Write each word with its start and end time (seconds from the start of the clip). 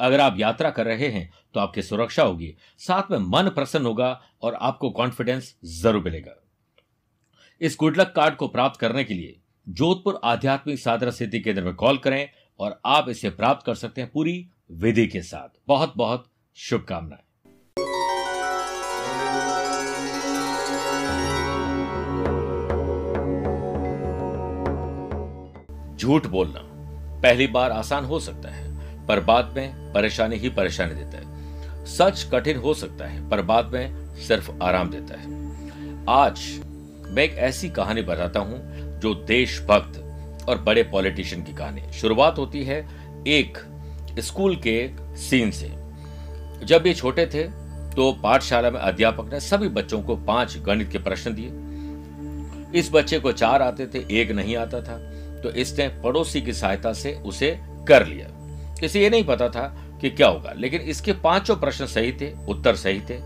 अगर 0.00 0.20
आप 0.20 0.36
यात्रा 0.38 0.70
कर 0.70 0.86
रहे 0.86 1.08
हैं 1.08 1.30
तो 1.54 1.60
आपकी 1.60 1.82
सुरक्षा 1.82 2.22
होगी। 2.22 2.54
साथ 2.78 3.10
में 3.10 3.18
मन 3.18 3.48
प्रसन्न 3.50 3.86
होगा 3.86 4.10
और 4.42 4.54
आपको 4.54 4.90
कॉन्फिडेंस 4.90 5.54
ज़रूर 5.74 6.02
मिलेगा। 6.04 6.34
इस 7.60 7.76
गुडलक 7.80 8.12
कार्ड 8.16 8.34
को 8.36 8.48
प्राप्त 8.48 8.80
करने 8.80 9.04
के 9.04 9.14
लिए 9.14 9.36
जोधपुर 9.66 10.20
आध्यात्मिक 10.24 10.78
साधना 10.78 11.10
सिद्धि 11.10 11.40
केंद्र 11.40 11.62
में 11.62 11.74
कॉल 11.74 11.98
करें 11.98 12.28
और 12.60 12.80
आप 12.86 13.08
इसे 13.08 13.30
प्राप्त 13.32 13.66
कर 13.66 13.74
सकते 13.74 14.00
हैं 14.00 14.10
पूरी 14.10 14.48
विधि 14.72 15.06
के 15.06 15.22
साथ। 15.22 15.48
बहुत 15.68 15.92
बहुत 15.96 16.30
शुभकामनाएँ। 16.56 17.22
झूठ 25.96 26.26
बोलना 26.26 26.60
पहली 27.22 27.46
बार 27.46 27.70
आसान 27.72 28.04
हो 28.04 28.18
सकता 28.20 28.48
है। 28.48 28.65
पर 29.08 29.20
बाद 29.20 29.52
में 29.56 29.92
परेशानी 29.92 30.36
ही 30.36 30.48
परेशानी 30.48 30.94
देता 30.94 31.18
है। 31.18 31.84
सच 31.86 32.22
कठिन 32.32 32.56
हो 32.56 32.74
सकता 32.74 33.06
है, 33.06 33.28
पर 33.30 33.42
बाद 33.42 33.72
में 33.72 34.16
सिर्फ़ 34.18 34.50
आराम 34.62 34.90
देता 34.90 35.20
है। 35.20 35.34
आज 36.10 36.40
मैं 37.08 37.22
एक 37.22 37.36
ऐसी 37.40 37.68
कहानी 37.70 38.02
बताता 38.02 38.40
हूँ 38.40 38.58
जो 39.00 39.14
देशभक्त 39.26 40.02
और 40.48 40.58
बड़े 40.58 40.82
पॉलिटिशियन 40.82 41.42
की 41.42 41.52
कहानी 41.52 41.92
शुरुआत 41.92 42.38
होती 42.38 42.62
है 42.64 42.78
एक 43.28 43.58
स्कूल 44.18 44.56
के 44.56 44.90
सीन 45.18 45.50
से। 45.50 45.68
जब 46.64 46.86
ये 46.86 46.94
छोटे 46.94 47.26
थे 47.26 47.42
तो 47.92 48.10
पाठशाला 48.22 48.70
में 48.70 48.78
अध्यापक 48.80 49.32
ने 49.32 49.40
सभी 49.40 49.68
बच्चों 49.70 50.00
को 50.02 50.16
पाँच 50.16 50.56
गणित 50.58 50.90
के 50.90 50.98
प्रश्न 50.98 51.34
दिए। 51.34 52.80
इस 52.80 52.90
बच्चे 52.92 53.18
को 53.18 53.32
चार 53.32 53.62
आते 53.62 53.86
थे, 53.86 54.04
एक 54.12 54.30
नहीं 54.30 54.56
आता 54.56 54.80
था 54.80 54.98
तो 55.42 55.50
इसने 55.52 55.88
पड़ोसी 56.02 56.42
की 56.42 56.52
सहायता 56.52 56.92
से 56.92 57.14
उसे 57.24 57.50
कर 57.88 58.06
लिया। 58.06 58.28
इसे 58.82 59.00
ये 59.00 59.10
नहीं 59.10 59.24
पता 59.24 59.48
था 59.48 59.66
कि 60.00 60.10
क्या 60.10 60.26
होगा, 60.28 60.52
लेकिन 60.52 60.80
इसके 60.80 61.12
पाँचों 61.14 61.56
प्रश्न 61.56 61.86
सही 61.86 62.12
थे, 62.12 62.32
उत्तर 62.48 62.76
सही 62.76 63.00
थे। 63.00 63.18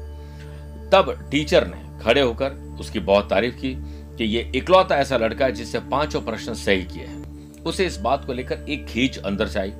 तब 0.92 1.28
टीचर 1.30 1.66
ने 1.66 2.04
खड़े 2.04 2.20
होकर 2.20 2.52
उसकी 2.80 3.00
बहुत 3.00 3.28
तारीफ़ 3.30 3.54
की 3.54 3.74
कि 4.16 4.24
ये 4.24 4.50
इकलौता 4.54 4.96
ऐसा 4.96 5.16
लड़का 5.16 5.44
है 5.44 5.52
जिससे 5.52 5.78
पाँचों 5.80 6.20
प्रश्न 6.20 6.54
सही 6.54 6.82
किए 6.82 7.04
हैं। 7.04 7.62
उसे 7.62 7.86
इस 7.86 7.96
बात 7.96 8.24
को 8.24 8.32
लेकर 8.32 8.64
एक 8.68 8.86
खींच 8.86 9.18
अंदर 9.18 9.48
से 9.48 9.58
आई। 9.60 9.72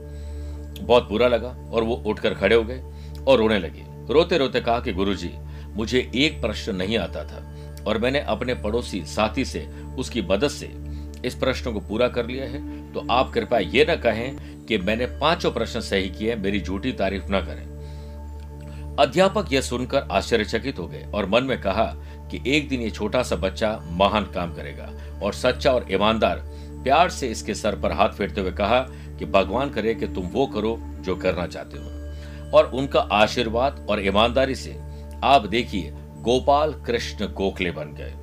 बहुत 0.81 1.09
बुरा 1.09 1.29
लगा 1.29 1.49
और 1.73 1.85
वो 1.85 1.95
उठकर 2.07 2.35
खड़े 2.35 2.57
हो 2.57 2.63
गए 2.65 2.83
और 3.29 3.39
रोने 3.39 3.59
लगे। 3.59 3.85
रोते 4.13 4.39
रोते 4.39 4.61
कहा 4.61 4.81
कि 4.81 4.93
गुरुजी, 4.93 5.31
मुझे 5.75 6.11
एक 6.15 6.41
प्रश्न 6.43 6.75
नहीं 6.77 6.97
आता 6.99 7.25
था 7.25 7.85
और 7.87 7.99
मैंने 7.99 8.21
अपने 8.21 8.55
पड़ोसी 8.55 9.05
साथी 9.07 9.45
से, 9.45 9.67
उसकी 9.99 10.23
मदद 10.23 10.49
से 10.49 10.67
इस 11.25 11.35
प्रश्न 11.35 11.73
को 11.73 11.81
पूरा 11.81 12.09
कर 12.09 12.27
लिया 12.27 12.45
है 12.45 12.93
तो 12.93 13.07
आप 13.11 13.31
कृपया 13.33 13.59
ये 13.59 13.87
न 13.91 13.95
कहें 13.97 14.65
कि 14.67 14.79
मैंने 14.79 15.07
पाँचों 15.19 15.51
प्रश्न 15.53 15.81
सही 15.81 16.09
किए, 16.11 16.35
मेरी 16.37 16.61
झूठी 16.61 16.93
तारीफ़ 16.93 17.25
न 17.31 17.41
करें। 17.41 18.97
अध्यापक 18.99 19.53
यह 19.53 19.61
सुनकर 19.61 20.09
आश्चर्यचकित 20.13 20.79
हो 20.79 20.87
गए 20.89 21.05
और 21.15 21.27
मन 21.27 21.45
में 21.45 21.61
कहा 21.61 21.85
कि 22.31 22.43
एक 22.47 22.69
दिन 22.69 22.81
ये 22.81 22.91
छोटा 22.91 23.23
सा 23.23 23.37
बच्चा 23.37 23.71
महान 23.91 24.25
काम 24.25 24.55
करेगा 24.55 24.91
और 25.23 25.35
सच्चा 25.35 25.73
और 25.73 25.87
ईमानदार 25.93 26.43
प्यार 26.85 27.11
से 27.11 27.29
इसके 27.29 27.55
सर 27.55 27.81
पर 27.81 27.93
हाथ 27.93 28.09
फेरते 28.09 28.41
हुए 28.41 28.53
कहा 28.53 28.81
कि 29.19 29.25
भगवान 29.27 29.71
करे 29.71 29.95
कि 29.95 30.07
तुम 30.07 30.27
वो 30.27 30.47
करो 30.47 30.77
जो 31.01 31.17
करना 31.17 31.47
चाहते 31.47 31.79
हो। 31.79 31.99
और 32.51 32.71
उनका 32.75 33.01
आशीर्वाद 33.01 33.87
और 33.91 34.05
ईमानदारी 34.07 34.55
से 34.55 34.79
आप 35.25 35.47
देखिए, 35.47 35.91
गोपाल 36.21 36.73
कृष्ण 36.87 37.27
गोखले 37.33 37.71
बन 37.71 37.95
गए। 37.95 38.15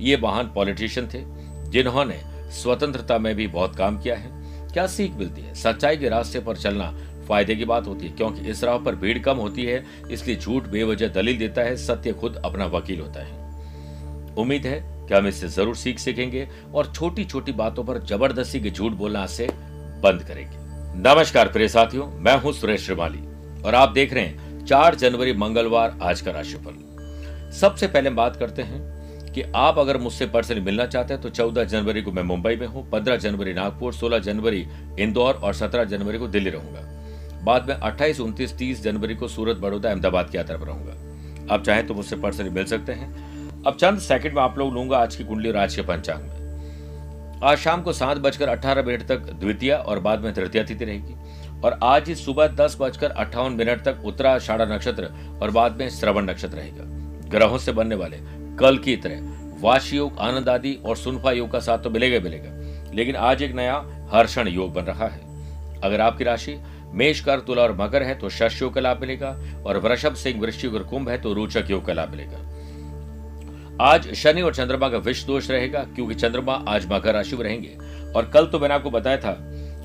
ये 0.00 0.16
महान 0.16 0.50
पॉलिटिशियन 0.54 1.08
थे, 1.08 1.22
जिन्होंने 1.70 2.20
स्वतंत्रता 2.56 3.18
में 3.18 3.34
भी 3.34 3.46
बहुत 3.48 3.76
काम 3.76 3.98
किया 3.98 4.16
है। 4.16 4.30
क्या 4.72 4.86
सीख 4.86 5.12
मिलती 5.12 5.42
है? 5.42 5.54
सच्चाई 5.54 5.96
के 5.96 6.08
रास्ते 6.08 6.40
पर 6.40 6.56
चलना 6.56 6.90
फ़ायदे 7.28 7.54
की 7.56 7.64
बात 7.64 7.86
होती 7.86 8.06
है, 8.06 8.12
क्योंकि 8.12 8.50
इस 8.50 8.62
राह 8.64 8.76
पर 8.78 8.94
भीड़ 8.94 9.18
कम 9.18 9.36
होती 9.36 9.64
है, 9.64 9.84
इसलिए 10.10 10.36
झूठ 10.36 10.66
बेवजह 10.66 11.08
दलील 11.08 11.38
देता 11.38 11.62
है, 11.62 11.76
सत्य 11.76 12.12
खुद 12.12 12.40
अपना 12.44 12.66
वकील 12.68 13.00
होता 13.00 13.20
है। 13.20 14.34
उम्मीद 14.36 14.66
है 14.66 14.80
कि 15.08 15.14
हम 15.14 15.26
इससे 15.26 15.48
ज़रूर 15.48 15.76
सीख 15.76 15.98
सीखेंगे 15.98 16.46
और 16.74 16.92
छोटी 16.92 17.24
छोटी 17.24 17.52
बातों 17.54 17.84
पर 17.84 17.98
ज़बरदस्ती 18.04 18.60
के 18.60 18.70
झूठ 18.70 18.92
बोलना 18.92 19.26
से 19.28 19.48
बंद 20.02 20.22
करेंगे। 20.22 20.64
नमस्कार 21.00 21.48
प्रिय 21.48 21.68
साथियों, 21.68 22.06
मैं 22.06 22.36
हूँ 22.40 22.52
सुरेश 22.52 22.84
श्रीमाली 22.86 23.62
और 23.62 23.74
आप 23.74 23.92
देख 23.92 24.12
रहे 24.12 24.24
हैं 24.24 24.64
चार 24.66 24.94
जनवरी 24.94 25.32
मंगलवार 25.34 25.98
आज 26.02 26.20
का 26.20 26.30
राशिफल। 26.30 27.52
सबसे 27.52 27.86
पहले 27.86 28.10
बात 28.12 28.36
करते 28.36 28.62
हैं 28.62 28.80
कि 29.36 29.42
आप 29.54 29.78
अगर 29.78 29.96
मुझसे 29.96 30.26
पर्सनली 30.26 30.60
मिलना 30.60 30.86
चाहते 30.86 31.14
हैं 31.14 31.22
तो 31.22 31.30
14 31.30 31.64
जनवरी 31.64 32.02
को 32.02 32.12
मैं 32.12 32.22
मुंबई 32.22 32.56
में 32.56 32.66
हूँ 32.66 32.90
15 32.90 33.16
जनवरी 33.16 33.52
नागपुर 33.54 33.94
16 33.94 34.18
जनवरी 34.18 34.66
इंदौर 35.00 35.34
और 35.34 35.54
17 35.54 35.84
जनवरी 35.84 36.18
को 36.18 36.28
दिल्ली 36.28 36.50
रहूँगा। 36.50 36.80
बाद 37.44 37.68
में 37.68 37.74
28, 37.74 38.20
29, 38.20 38.56
30 38.58 38.82
जनवरी 38.82 39.14
को 39.14 39.28
सूरत 39.28 39.56
बड़ौदा 39.56 39.90
अहमदाबाद 39.90 40.30
की 40.30 40.38
यात्रा 40.38 40.56
पर 40.56 40.66
रहूँगा। 40.66 41.54
आप 41.54 41.64
चाहें 41.64 41.86
तो 41.86 41.94
मुझसे 41.94 42.16
पर्सनली 42.16 42.50
मिल 42.50 42.64
सकते 42.64 42.92
हैं। 42.92 43.62
अब 43.62 43.76
चंद 43.76 43.98
सेकंड 43.98 44.34
में 44.34 44.42
आप 44.42 44.58
लोग 44.58 44.72
लूँगा 44.74 44.98
आज 44.98 45.16
की 45.16 45.24
कुंडली 45.24 45.48
और 45.48 45.56
आज 45.56 45.76
के 45.76 45.82
पंचांग 45.82 46.22
में। 46.22 47.40
आज 47.42 47.58
शाम 47.58 47.82
को 47.82 47.92
सात 47.92 48.18
बजकर 48.18 48.48
अठारह 48.48 48.82
मिनट 48.82 49.02
तक 49.02 49.30
द्वितीय 49.40 49.72
और 49.72 50.00
बाद 50.00 50.20
में 50.20 50.32
तृतीय 50.34 50.64
तिथि 50.64 50.84
रहेगी। 50.84 51.14
और 51.64 51.78
आज 51.82 52.08
ही 52.08 52.14
सुबह 52.14 52.46
दस 52.46 52.76
बजकर 52.80 53.10
अट्ठावन 53.10 53.52
मिनट 53.52 53.84
तक 53.84 54.02
उत्तराषाढ़ा 54.04 54.64
नक्षत्र 54.64 55.12
और 55.42 55.50
बाद 55.50 55.76
में 55.76 55.88
श्रवण 55.90 56.30
नक्षत्र 56.30 56.56
रहेगा। 56.56 57.28
ग्रहों 57.28 57.58
से 57.58 57.72
बनने 57.72 57.94
वाले 57.94 58.45
कल 58.58 58.78
की 58.78 58.96
तरह। 58.96 59.18
वाश 59.60 59.92
योग, 59.92 60.18
आनंद 60.18 60.48
आदि 60.48 60.72
और 60.84 60.96
सुनफा 60.96 61.32
योग 61.32 61.50
का 61.50 61.60
साथ 61.60 61.78
तो 61.78 61.90
मिलेगा 61.90 62.20
मिलेगा। 62.20 62.92
लेकिन 62.94 63.16
आज 63.16 63.42
एक 63.42 63.54
नया 63.54 64.08
हर्षण 64.12 64.48
योग 64.48 64.72
बन 64.74 64.82
रहा 64.82 65.06
है। 65.06 65.80
अगर 65.80 66.00
आपकी 66.00 66.24
राशि 66.24 66.56
मेष 66.92 67.20
कर, 67.20 67.40
तुला 67.40 67.62
और 67.62 67.76
मकर 67.80 68.02
है 68.02 68.14
तो 68.14 68.28
शश 68.28 68.62
योग 68.62 68.74
का 68.74 68.80
लाभ 68.80 69.00
मिलेगा 69.00 69.28
और 69.66 69.78
वृषभ, 69.78 70.14
सिंह, 70.14 70.40
वृश्चिक 70.40 70.74
और 70.74 70.82
कुंभ 70.82 71.08
है 71.08 71.18
तो 71.18 71.32
रोचक 71.32 71.64
योग 71.70 71.84
का 71.86 71.92
लाभ 71.92 72.10
मिलेगा। 72.10 73.84
आज 73.84 74.14
शनि 74.14 74.42
और 74.42 74.54
चंद्रमा 74.54 74.88
का 74.88 74.98
विष 74.98 75.24
दोष 75.24 75.50
रहेगा, 75.50 75.80
क्योंकि 75.80 76.14
चंद्रमा 76.14 76.64
आज 76.68 76.86
मकर 76.92 77.14
राशि 77.14 77.36
में 77.36 77.44
रहेंगे। 77.44 77.76
और 78.12 78.30
कल 78.34 78.46
तो 78.46 78.58
मैंने 78.58 78.74
आपको 78.74 78.90
बताया 78.90 79.16
था 79.16 79.36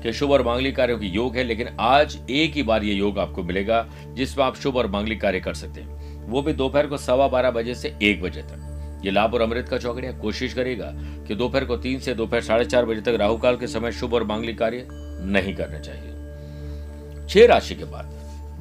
कि 0.02 0.12
शुभ 0.12 0.30
और 0.30 0.42
मांगलिक 0.42 0.76
कार्यों 0.76 0.98
की 0.98 1.06
योग 1.06 1.36
है, 1.36 1.44
लेकिन 1.44 1.68
आज 1.80 2.18
एक 2.30 2.52
ही 2.52 2.62
बार 2.62 2.84
ये 2.84 2.94
योग 2.94 3.18
आपको 3.18 3.42
मिलेगा, 3.42 3.88
जिसमें 4.08 4.44
आप 4.44 4.56
शुभ 4.56 4.76
और 4.76 4.86
मांगलिक 4.86 5.20
कार्य 5.20 5.40
कर 5.40 5.54
सकते 5.54 5.80
हैं। 5.80 6.01
वो 6.22 6.42
भी 6.42 6.52
दोपहर 6.52 6.86
को 6.86 6.96
सवा 6.96 7.28
बारह 7.28 7.50
बजे 7.50 7.74
से 7.74 7.94
एक 8.02 8.22
बजे 8.22 8.42
तक। 8.42 9.00
ये 9.04 9.10
लाभ 9.10 9.34
और 9.34 9.40
अमृत 9.40 9.68
का 9.68 9.78
चौकड़िया। 9.78 10.12
कोशिश 10.12 10.54
करेगा 10.54 10.90
कि 11.26 11.34
दोपहर 11.34 11.64
को 11.64 11.76
तीन 11.76 12.00
से 12.00 12.14
दोपहर 12.14 12.40
साढ़े 12.40 12.64
चार 12.64 12.84
बजे 12.84 13.00
तक 13.00 13.16
राहु 13.20 13.36
काल 13.36 13.56
के 13.56 13.66
समय 13.66 13.92
शुभ 13.92 14.14
और 14.14 14.24
मांगलिक 14.24 14.58
कार्य 14.58 14.86
नहीं 14.90 15.54
करने 15.54 15.80
चाहिए। 15.80 17.26
छह 17.28 17.46
राशि 17.46 17.74
के 17.74 17.84
बाद, 17.84 18.12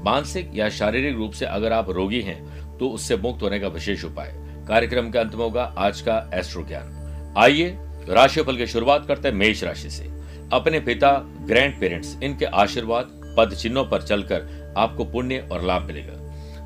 मानसिक 0.06 0.52
या 0.56 0.70
शारीरिक 0.70 1.16
रूप 1.16 1.32
से 1.32 1.46
अगर 1.46 1.74
आप 1.74 1.90
रोगी 1.90 2.22
हैं 2.22 2.78
तो 2.78 2.90
उससे 2.90 3.18
मुक्त 3.18 3.42
होने 3.44 3.60
का 3.60 3.68
विशेष 3.68 4.04
उपाय। 4.06 4.34
कार्यक्रम 4.68 5.12
के 5.12 5.20
अंत 5.20 5.36
में 5.36 5.44
होगा 5.44 5.64
आज 5.78 6.02
का 6.02 6.30
एस्ट्रो 6.34 6.64
ज्ञान 6.64 7.34
आइए 7.38 7.78
राशिफल 8.10 8.58
की 8.58 8.68
शुरुआत 8.68 9.06
करते 9.06 9.28
हैं 9.28 9.36
मेष 9.36 9.64
राशि 9.64 9.90
से। 9.90 10.10
अपने 10.54 10.80
पिता, 10.80 11.12
ग्रैंड 11.42 11.80
पेरेंट्स, 11.80 12.18
इनके 12.24 12.46
आशीर्वाद, 12.46 13.10
पद 13.38 13.54
चिन्हों 13.54 13.86
पर 13.86 14.02
चलकर 14.02 14.74
आपको 14.78 15.06
पुण्य 15.06 15.48
और 15.52 15.64
लाभ 15.64 15.82
मिलेगा। 15.82 16.21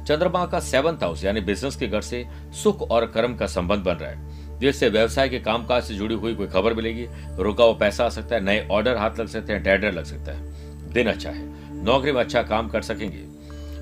चंद्रमा 0.07 0.45
का 0.45 0.59
सेवंथ 0.59 0.97
हाउस 0.97 1.23
यानी 1.23 1.41
बिज़नेस 1.41 1.75
के 1.75 1.87
घर 1.87 2.01
से 2.01 2.25
सुख 2.63 2.81
और 2.81 3.05
कर्म 3.05 3.35
का 3.35 3.47
संबंध 3.47 3.79
बन 3.79 3.93
रहा 3.93 4.09
है। 4.09 4.45
जिससे 4.59 4.89
व्यवसाय 4.89 5.29
के 5.29 5.39
कामकाज 5.39 5.83
से 5.83 5.93
जुड़ी 5.95 6.15
हुई 6.15 6.35
कोई 6.35 6.47
खबर 6.47 6.73
मिलेगी, 6.73 7.07
रुका 7.37 7.63
हुआ 7.63 7.73
पैसा 7.73 8.05
आ 8.05 8.09
सकता 8.09 8.35
है, 8.35 8.43
नए 8.43 8.67
ऑर्डर 8.71 8.97
हाथ 8.97 9.11
लग 9.19 9.27
सकते 9.27 9.53
हैं 9.53 9.63
टेंडर 9.63 9.91
लग 9.91 10.03
सकता 10.03 10.31
है। 10.31 10.65
दिन 10.93 11.07
अच्छा 11.07 11.29
है, 11.29 11.73
नौकरी 11.83 12.11
में 12.11 12.19
अच्छा 12.19 12.43
काम 12.43 12.69
कर 12.69 12.81
सकेंगे। 12.81 13.35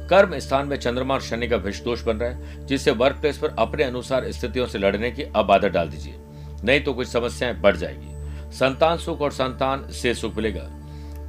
कर्म 0.07 0.39
स्थान 0.39 0.67
में 0.67 0.77
चंद्रमा 0.77 1.13
और 1.13 1.21
शनि 1.21 1.47
का 1.47 1.55
विष 1.55 1.81
दोष 1.81 2.03
बन 2.03 2.17
रहा 2.17 2.29
है, 2.29 2.65
जिससे 2.65 2.91
वर्क 2.91 3.15
प्लेस 3.15 3.37
पर 3.37 3.55
अपने 3.59 3.83
अनुसार 3.83 4.31
स्थितियों 4.31 4.65
से 4.65 4.77
लड़ने 4.77 5.11
की 5.11 5.23
अब 5.23 5.51
आदत 5.51 5.69
डाल 5.69 5.89
दीजिए। 5.89 6.15
नहीं 6.63 6.81
तो 6.81 6.93
कुछ 6.93 7.07
समस्याएँ 7.07 7.55
बढ़ 7.55 7.75
जाएगी। 7.75 8.09
संतान 8.51 8.97
सुख 8.97 9.21
और 9.21 9.31
संतान 9.31 9.89
से 9.91 10.13
सुख 10.13 10.35
मिलेगा। 10.35 10.69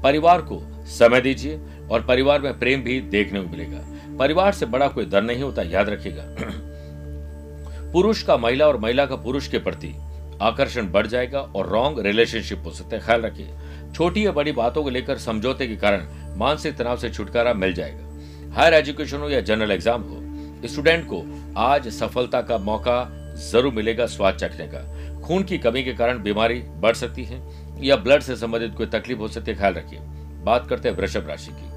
परिवार 0.03 0.43
को 0.43 0.63
समय 0.87 1.21
दीजिए 1.21 1.61
और 1.91 2.03
परिवार 2.03 2.41
में 2.41 2.59
प्रेम 2.59 2.83
भी 2.83 3.01
देखने 3.01 3.41
को 3.41 3.49
मिलेगा। 3.49 3.94
परिवार 4.17 4.53
से 4.53 4.67
बड़ा 4.67 4.89
कोई 4.89 5.05
डर 5.07 5.23
नहीं 5.23 5.43
होता, 5.43 5.63
याद 5.63 5.89
रखिएगा। 5.89 6.25
पुरुष 7.93 8.23
का 8.23 8.37
महिला 8.37 8.67
और 8.67 8.77
महिला 8.79 9.07
का 9.07 9.17
पुरुष 9.17 9.49
के 9.49 9.59
प्रति 9.61 9.95
आकर्षण 10.43 10.91
बढ़ 10.93 11.07
जाएगा 11.07 11.41
और 11.41 11.69
रॉन्ग 11.69 11.99
रिलेशनशिप 11.99 12.63
हो 12.65 12.71
सकता 12.71 12.97
है। 12.97 13.03
ख्याल 13.03 13.23
रखिए, 13.23 13.49
छोटी 13.95 14.25
या 14.27 14.33
बड़ी 14.33 14.53
बातों 14.53 14.83
को 14.83 14.91
लेकर 14.91 15.19
समझौते 15.19 15.67
के 15.67 15.77
कारण 15.77 16.07
मानसिक 16.39 16.77
तनाव 16.77 16.97
से 16.97 17.11
छुटकारा 17.11 17.53
मिल 17.55 17.75
जाएगा। 17.75 18.53
हायर 18.55 18.75
एजुकेशन 18.75 19.19
हो 19.19 19.29
या 19.31 19.41
जनरल 19.43 19.71
एग्ज़ाम 19.71 20.03
हो, 20.03 20.21
स्टूडेंट 20.69 21.05
को 21.07 21.23
आज 21.61 21.89
सफलता 21.91 22.41
का 22.43 22.59
मौका 22.61 23.07
ज़रूर 23.43 23.73
मिलेगा, 23.75 24.07
स्वाद 24.07 24.37
चखने 24.37 24.67
का 24.67 25.21
खून 25.21 25.43
की 25.43 25.59
कमी 25.59 25.83
के 25.83 25.93
कारण 25.95 26.23
बीमारी 26.23 26.61
बढ़ 26.81 26.95
सकती 26.95 27.25
है 27.25 27.41
या 27.81 27.97
ब्लड 27.97 28.23
से 28.23 28.37
संबंधित 28.37 28.75
कोई 28.75 28.87
तकलीफ़ 28.89 29.19
हो 29.19 29.29
सकती 29.29 29.51
है, 29.51 29.57
ख्याल 29.57 29.75
रखिए। 29.75 29.99
बात 30.45 30.67
करते 30.69 30.89
हैं 30.89 30.97
वृषभ 30.97 31.29
राशि 31.29 31.53
की। 31.53 31.73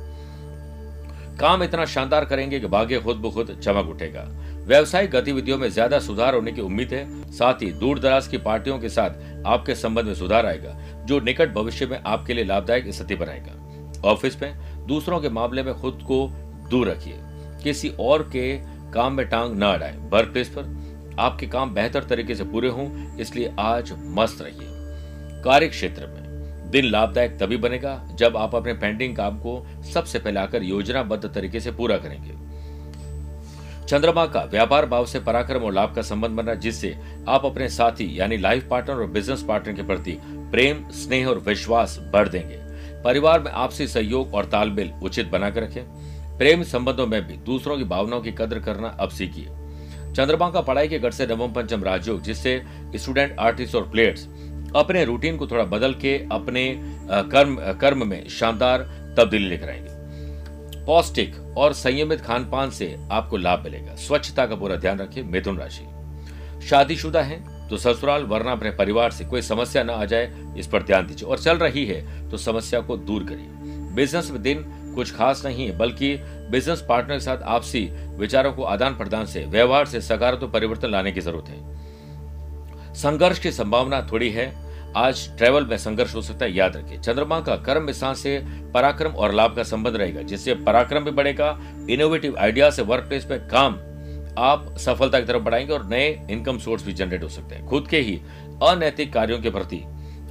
काम 1.39 1.63
इतना 1.63 1.85
शानदार 1.85 2.25
करेंगे 2.25 2.59
कि 2.59 2.67
भाग्य 2.67 2.99
खुद 2.99 3.17
ब 3.17 3.31
खुद 3.31 3.57
चमक 3.63 3.89
उठेगा। 3.89 4.23
व्यवसायिक 4.67 5.11
गतिविधियों 5.11 5.57
में 5.57 5.69
ज़्यादा 5.69 5.99
सुधार 5.99 6.35
होने 6.35 6.51
की 6.51 6.61
उम्मीद 6.61 6.93
है, 6.93 7.31
साथ 7.31 7.61
ही 7.61 7.71
दूर 7.73 7.99
दराज 7.99 8.27
की 8.27 8.37
पार्टियों 8.39 8.79
के 8.79 8.89
साथ 8.89 9.45
आपके 9.45 9.75
संबंध 9.75 10.05
में 10.05 10.13
सुधार 10.15 10.45
आएगा, 10.45 10.77
जो 11.05 11.19
निकट 11.19 11.53
भविष्य 11.53 11.85
में 11.85 11.99
आपके 11.99 12.33
लिए 12.33 12.43
लाभदायक 12.43 12.91
स्थिति 12.93 13.15
बनाएगा। 13.15 14.01
ऑफ़िस 14.05 14.41
में 14.41 14.85
दूसरों 14.87 15.19
के 15.21 15.29
मामले 15.29 15.63
में 15.63 15.73
खुद 15.73 16.03
को 16.07 16.27
दूर 16.69 16.87
रखिए। 16.89 17.19
किसी 17.63 17.89
और 17.99 18.23
के 18.33 18.55
काम 18.93 19.13
में 19.13 19.27
टांग 19.29 19.57
न 19.59 19.63
अड़ाए 19.63 19.97
वर्क 20.11 20.31
प्लेस 20.31 20.49
पर 20.49 21.15
आपके 21.19 21.47
काम 21.47 21.73
बेहतर 21.73 22.03
तरीके 22.03 22.35
से 22.35 22.43
पूरे 22.43 22.69
हों, 22.69 23.17
इसलिए 23.17 23.53
आज 23.59 23.93
मस्त 24.17 24.41
रहिए। 24.41 25.41
कार्य 25.43 25.67
क्षेत्र 25.67 26.07
में 26.07 26.26
दिन 26.67 26.85
लाभदायक 26.85 27.37
तभी 27.39 27.57
बनेगा 27.57 28.01
जब 28.13 28.37
आप 28.37 28.55
अपने 28.55 28.73
पेंडिंग 28.73 29.15
काम 29.15 29.37
को 29.37 29.65
सबसे 29.93 30.19
पहले 30.19 30.39
आकर 30.39 30.63
योजनाबद्ध 30.63 31.25
तरीके 31.25 31.59
से 31.59 31.71
पूरा 31.71 31.97
करेंगे। 31.97 32.35
चंद्रमा 33.85 34.25
का 34.25 34.43
व्यापार 34.43 34.85
भाव 34.85 35.05
से 35.05 35.19
पराक्रम 35.19 35.63
और 35.63 35.73
लाभ 35.73 35.93
का 35.95 36.01
संबंध 36.01 36.31
बन 36.31 36.45
रहा 36.45 36.55
जिससे 36.55 36.95
आप 37.27 37.45
अपने 37.45 37.69
साथी 37.69 38.09
यानी 38.19 38.37
लाइफ 38.37 38.67
पार्टनर 38.69 38.95
और 38.95 39.07
बिज़नेस 39.07 39.43
पार्टनर 39.43 39.73
के 39.73 39.83
प्रति 39.83 40.17
प्रेम, 40.23 40.83
स्नेह 40.91 41.27
और 41.27 41.39
विश्वास 41.39 41.97
बढ़ 42.13 42.29
देंगे। 42.29 42.57
परिवार 43.03 43.39
में 43.39 43.51
आपसी 43.51 43.87
सहयोग 43.87 44.33
और 44.33 44.45
तालमेल 44.45 44.91
उचित 45.03 45.27
बनाकर 45.27 45.63
रखें। 45.63 46.37
प्रेम 46.37 46.63
संबंधों 46.63 47.07
में 47.07 47.21
भी 47.27 47.37
दूसरों 47.45 47.77
की 47.77 47.83
भावनाओं 47.83 48.21
की 48.21 48.31
कदर 48.31 48.59
करना 48.59 48.87
अब 48.99 49.09
सीखिए। 49.09 49.47
चंद्रमा 50.15 50.49
का 50.49 50.61
पढ़ाई 50.61 50.87
के 50.87 50.99
गढ़ 50.99 51.11
से 51.11 51.25
नवम 51.27 51.53
पंचम 51.53 51.83
राजयोग, 51.83 52.21
जिससे 52.21 52.61
स्टूडेंट 52.95 53.35
आर्टिस्ट 53.39 53.75
और 53.75 53.89
प्लेयर्स 53.89 54.27
अपने 54.75 55.03
रूटीन 55.05 55.37
को 55.37 55.47
थोड़ा 55.47 55.63
बदल 55.65 55.93
के 55.93 56.17
अपने 56.31 56.63
कर्म 57.31 57.55
कर्म 57.81 58.07
में 58.07 58.27
शानदार 58.29 58.79
तब्दीली 59.17 59.47
लेकर 59.49 59.69
आएँगे। 59.69 60.85
पौष्टिक 60.85 61.35
और 61.57 61.73
संयमित 61.73 62.21
खान 62.21 62.49
पान 62.49 62.69
से 62.69 62.95
आपको 63.11 63.37
लाभ 63.37 63.63
मिलेगा। 63.63 63.95
स्वच्छता 63.95 64.45
का 64.45 64.55
पूरा 64.55 64.75
ध्यान 64.75 64.99
रखें, 64.99 65.21
मिथुन 65.23 65.57
राशि। 65.57 65.85
शादीशुदा 66.67 67.21
है 67.21 67.67
तो 67.69 67.77
ससुराल, 67.77 68.23
वरना 68.23 68.51
अपने 68.51 68.71
परिवार 68.71 69.11
से 69.11 69.25
कोई 69.25 69.41
समस्या 69.41 69.83
न 69.83 69.89
आ 69.89 70.05
जाए, 70.05 70.31
इस 70.57 70.67
पर 70.67 70.83
ध्यान 70.83 71.07
दीजिए। 71.07 71.29
और 71.29 71.39
चल 71.39 71.57
रही 71.57 71.85
है 71.85 72.29
तो 72.29 72.37
समस्या 72.37 72.79
को 72.81 72.97
दूर 72.97 73.23
करिए। 73.23 73.95
बिज़नेस 73.95 74.29
में 74.31 74.41
दिन 74.41 74.63
कुछ 74.95 75.13
खास 75.15 75.45
नहीं 75.45 75.67
है, 75.67 75.77
बल्कि 75.77 76.15
बिज़नेस 76.51 76.85
पार्टनर 76.89 77.13
के 77.13 77.19
साथ 77.19 77.41
आपसी 77.45 77.89
विचारों 78.19 78.53
को 78.53 78.63
आदान 78.63 78.95
प्रदान 78.97 79.25
से, 79.25 79.45
व्यवहार 79.45 79.85
से 79.85 80.01
सकारात्मक 80.01 80.51
परिवर्तन 80.51 80.91
लाने 80.91 81.11
की 81.11 81.21
ज़रूरत 81.21 81.49
है। 81.49 81.86
संघर्ष 82.97 83.39
की 83.39 83.51
संभावना 83.51 84.01
थोड़ी 84.11 84.29
है। 84.29 84.45
आज 84.95 85.37
ट्रेवल 85.37 85.65
में 85.65 85.77
संघर्ष 85.77 86.15
हो 86.15 86.21
सकता 86.21 86.45
है, 86.45 86.55
याद 86.55 86.77
रखिए। 86.77 86.97
चंद्रमा 86.97 87.39
का 87.39 87.55
कर्म 87.55 87.91
स्थान 87.91 88.13
से 88.13 88.41
पराक्रम 88.73 89.11
और 89.11 89.33
लाभ 89.33 89.55
का 89.55 89.63
संबंध 89.63 89.95
रहेगा, 89.95 90.21
जिससे 90.21 90.55
पराक्रम 90.55 91.03
भी 91.03 91.11
बढ़ेगा 91.11 91.49
इनोवेटिव 91.89 92.37
आइडिया 92.39 92.69
से 92.69 92.81
वर्क 92.81 93.03
प्लेस 93.03 93.27
में 93.29 93.39
काम, 93.47 93.73
आप 94.37 94.75
सफलता 94.77 95.19
की 95.19 95.25
तरफ़ 95.25 95.43
बढ़ाएँगे 95.43 95.73
और 95.73 95.85
नए 95.85 96.27
इनकम 96.29 96.57
सोर्स 96.57 96.85
भी 96.85 96.93
जनरेट 96.93 97.23
हो 97.23 97.29
सकते 97.29 97.55
हैं। 97.55 97.65
खुद 97.65 97.87
के 97.87 97.99
ही 97.99 98.21
अनैतिक 98.63 99.13
कार्यों 99.13 99.39
के 99.39 99.49
प्रति 99.49 99.83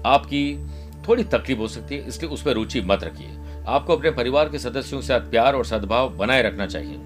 आपकी 0.06 0.66
थोड़ी 1.08 1.24
तकलीफ़ 1.24 1.58
हो 1.58 1.68
सकती 1.68 1.96
है, 1.96 2.08
इसलिए 2.08 2.30
उस 2.30 2.42
पर 2.42 2.52
रुचि 2.52 2.80
मत 2.80 3.04
रखिए। 3.04 3.28
आपको 3.68 3.96
अपने 3.96 4.10
परिवार 4.10 4.48
के 4.48 4.58
सदस्यों 4.58 5.00
के 5.00 5.06
साथ 5.06 5.20
प्यार 5.20 5.54
और 5.54 5.64
सद्भाव 5.64 6.08
बनाए 6.08 6.42
रखना 6.42 6.66
चाहिए। 6.66 6.98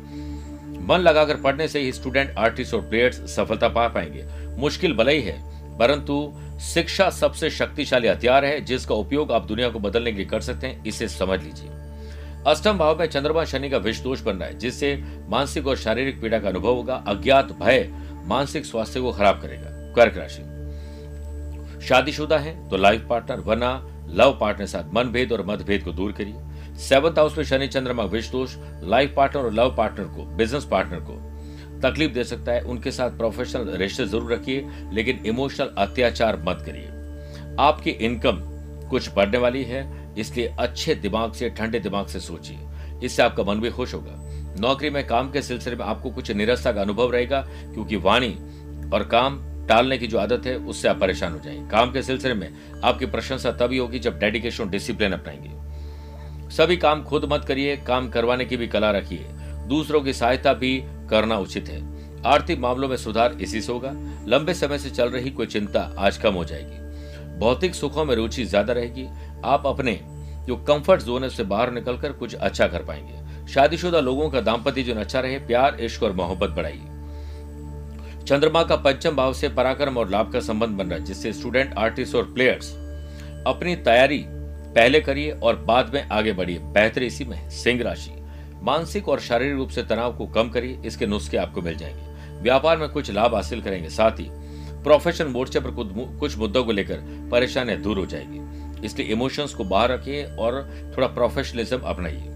मन 0.81 0.99
लगाकर 0.99 1.37
पढ़ने 1.37 1.69
से 1.69 1.81
ही 1.81 1.93
स्टूडेंट 1.93 2.35
आर्टिस्ट 2.39 2.75
और 2.75 2.81
प्लेयर्स 2.81 3.17
सफलता 3.37 3.69
पा 3.69 3.89
पाएँगे। 3.89 4.25
मुश्किल 4.61 4.95
भले 4.95 5.13
ही 5.13 5.23
है, 5.23 5.39
परंतु 5.79 6.33
शिक्षा 6.65 7.09
सबसे 7.11 7.51
शक्तिशाली 7.51 8.09
हथियार 8.09 8.45
है, 8.45 8.61
जिसका 8.61 8.95
उपयोग 8.95 9.33
आप 9.33 9.47
दुनिया 9.47 9.69
को 9.69 9.79
बदलने 9.79 10.11
के 10.13 10.17
लिए 10.17 10.27
कर 10.27 10.41
सकते 10.41 10.67
हैं, 10.67 10.85
इसे 10.85 11.09
समझ 11.09 11.43
लीजिए। 11.43 11.71
अष्टम 12.47 12.79
भाव 12.79 12.99
में 12.99 13.07
चंद्रमा 13.07 13.45
शनि 13.45 13.71
का 13.71 13.79
विष 13.79 14.01
दोष 14.01 14.21
बन 14.21 14.37
रहा 14.37 14.49
है, 14.49 14.59
जिससे 14.59 14.97
मानसिक 15.29 15.67
और 15.67 15.77
शारीरिक 15.77 16.21
पीड़ा 16.21 16.39
का 16.39 16.49
अनुभव 16.49 16.75
होगा, 16.75 16.95
अज्ञात 17.09 17.53
भय 17.53 17.89
मानसिक 18.27 18.65
स्वास्थ्य 18.65 19.01
को 19.01 19.13
खराब 19.13 19.41
करेगा। 19.43 19.71
कर्क 19.95 20.17
राशि। 20.17 20.43
शादीशुदा 21.87 22.39
है 22.39 22.69
तो 22.69 22.77
लाइफ 22.77 23.07
पार्टनर 23.09 23.41
वरना 23.41 23.71
लव 24.11 24.37
पार्टनर 24.41 24.67
साथ 24.67 24.95
मनभेद 24.95 25.33
और 25.33 25.45
मतभेद 25.47 25.83
को 25.83 25.93
दूर 25.93 26.13
करिए। 26.13 26.77
सेवंथ 26.79 27.19
हाउस 27.19 27.37
में 27.39 27.45
शनि 27.45 27.69
चंद्रमा 27.69 28.05
विष 28.05 28.31
दोष 28.31 28.57
लाइफ 28.85 29.15
पार्टनर 29.17 29.43
और 29.43 29.53
लव 29.53 29.75
पार्टनर 29.77 30.07
को 30.07 30.25
बिज़नेस 30.37 30.65
पार्टनर 30.65 31.01
को 31.01 31.15
तकलीफ़ 31.83 32.13
दे 32.13 32.25
सकता 32.25 32.53
है, 32.53 32.61
उनके 32.61 32.91
साथ 32.91 33.11
प्रोफेशनल 33.11 33.71
रिश्ते 33.71 34.07
ज़रूर 34.07 34.33
रखिए, 34.33 34.69
लेकिन 34.93 35.21
इमोशनल 35.27 35.71
अत्याचार 35.79 36.43
मत 36.49 36.63
करिए। 36.67 36.87
आपकी 37.61 37.91
इनकम 37.91 38.41
कुछ 38.91 39.15
बढ़ने 39.15 39.39
वाली 39.39 39.65
है, 39.65 40.15
इसलिए 40.19 40.57
अच्छे 40.59 40.95
दिमाग 40.95 41.33
से, 41.33 41.51
ठंडे 41.51 41.81
दिमाग 41.81 42.07
से 42.07 42.21
सोचिए। 42.21 42.59
इससे 43.05 43.23
आपका 43.23 43.43
मन 43.43 43.61
भी 43.61 43.71
खुश 43.71 43.95
होगा। 43.95 44.13
नौकरी 44.61 44.91
में 44.91 45.07
काम 45.07 45.31
के 45.31 45.43
सिलसिले 45.43 45.77
में 45.77 45.85
आपको 45.85 46.11
कुछ 46.11 46.31
निरस्ता 46.31 46.73
का 46.73 46.81
अनुभव 46.81 47.13
रहेगा, 47.13 47.41
क्योंकि 47.41 47.97
वाणी 47.97 48.39
और 48.95 49.09
काम 49.13 49.51
टालने 49.67 49.99
की 49.99 50.07
जो 50.07 50.19
आदत 50.19 50.47
है, 50.47 50.57
उससे 50.57 50.89
आप 50.89 51.01
परेशान 51.01 51.33
हो 51.33 51.39
जाएँगे। 51.39 51.71
काम 51.71 51.93
के 51.93 52.03
सिलसिले 52.03 52.35
में 52.35 52.53
आपकी 52.85 53.07
प्रशंसा 53.07 53.53
तभी 53.53 53.79
होगी 53.79 53.99
जब 53.99 54.19
डेडिकेशन 54.19 54.71
डिसिप्लिन 54.71 55.13
अपनाएँगे। 55.13 55.71
सभी 56.51 56.77
काम 56.77 57.03
खुद 57.03 57.25
मत 57.33 57.45
करिए, 57.45 57.77
काम 57.77 58.09
करवाने 58.11 58.45
की 58.45 58.57
भी 58.57 58.69
कला 58.69 58.91
रखिए। 58.91 59.27
दूसरों 59.69 60.01
की 60.01 60.13
सहायता 60.13 60.53
भी 60.53 60.85
करना 61.11 61.39
उचित 61.39 61.69
है। 61.69 61.81
आर्थिक 62.25 62.59
मामलों 62.59 62.89
में 62.89 62.97
सुधार 62.97 63.33
इसी 63.33 63.61
से 63.61 63.73
होगा। 63.73 63.93
लंबे 64.29 64.55
समय 64.55 64.79
से 64.79 64.91
चल 64.91 65.09
रही 65.09 65.31
कोई 65.31 65.47
चिंता 65.47 65.81
आज 65.99 66.17
कम 66.17 66.35
हो 66.35 66.45
जाएगी। 66.45 67.39
भौतिक 67.39 67.75
सुखों 67.75 68.05
में 68.05 68.15
रुचि 68.17 68.45
ज़्यादा 68.45 68.73
रहेगी। 68.73 69.07
आप 69.45 69.67
अपने, 69.67 70.01
जो 70.47 70.57
कंफर्ट 70.57 71.03
जोन 71.03 71.23
है, 71.23 71.29
उससे 71.29 71.45
बाहर 71.45 71.73
निकलकर 71.73 72.13
कुछ 72.13 72.35
अच्छा 72.35 72.67
कर 72.67 72.83
पाएँगे। 72.83 73.47
शादीशुदा 73.53 74.01
लोगों 74.01 74.29
का 74.31 74.41
दाम्पत्य 74.41 74.83
जीवन 74.83 75.01
अच्छा 75.01 75.21
रहे, 75.21 75.39
प्यार, 75.39 75.77
इश्क 75.81 76.03
और 76.03 76.13
मोहब्बत 76.13 76.51
बढ़ाइए। 76.51 76.87
चंद्रमा 78.25 78.63
का 78.63 78.77
पंचम 78.77 79.17
भाव 79.17 79.33
से 79.33 79.49
पराक्रम 79.49 79.97
और 79.97 80.11
लाभ 80.11 80.33
का 80.33 80.41
संबंध 80.41 80.79
बन 80.79 80.87
रहा 80.87 80.99
है, 80.99 81.05
जिससे 81.05 81.33
स्टूडेंट 81.33 81.75
आर्टिस्ट 81.79 82.15
और 82.15 82.33
प्लेयर्स 82.35 82.73
अपनी 83.47 83.77
तैयारी 83.77 84.25
पहले 84.29 85.01
करिए 85.01 85.31
और 85.33 85.57
बाद 85.59 85.95
में 85.95 86.09
आगे 86.09 86.33
बढ़िए। 86.33 86.59
बेहतर 86.59 87.03
इसी 87.03 87.25
में 87.25 87.49
सिंह 87.51 87.83
राशि। 87.83 88.11
मानसिक 88.63 89.09
और 89.09 89.21
शारीरिक 89.21 89.57
रूप 89.57 89.69
से 89.69 89.83
तनाव 89.83 90.17
को 90.17 90.27
कम 90.27 90.49
करिए, 90.49 90.79
इसके 90.85 91.07
नुस्खे 91.07 91.37
आपको 91.37 91.63
मिल 91.63 91.77
जाएँगे। 91.77 92.43
व्यापार 92.43 92.79
में 92.79 92.89
कुछ 92.89 93.11
लाभ 93.11 93.35
हासिल 93.35 93.63
करेंगे, 93.63 93.89
साथ 93.89 94.21
ही 94.21 94.29
प्रोफेशन 94.83 95.27
मोर्चे 95.27 95.61
पर 95.61 95.71
कुछ 96.21 96.37
मुद्दों 96.39 96.65
को 96.65 96.73
लेकर 96.73 97.01
परेशानियाँ 97.33 97.81
दूर 97.81 97.99
हो 97.99 98.07
जाएगी। 98.07 98.87
इसलिए 98.87 99.07
इमोशंस 99.07 99.55
को 99.55 99.65
बाहर 99.65 99.91
रखिए 99.91 100.25
और 100.39 100.63
थोड़ा 100.97 101.07
प्रोफेशनलिज्म 101.07 101.79
अपनाइए। 101.79 102.27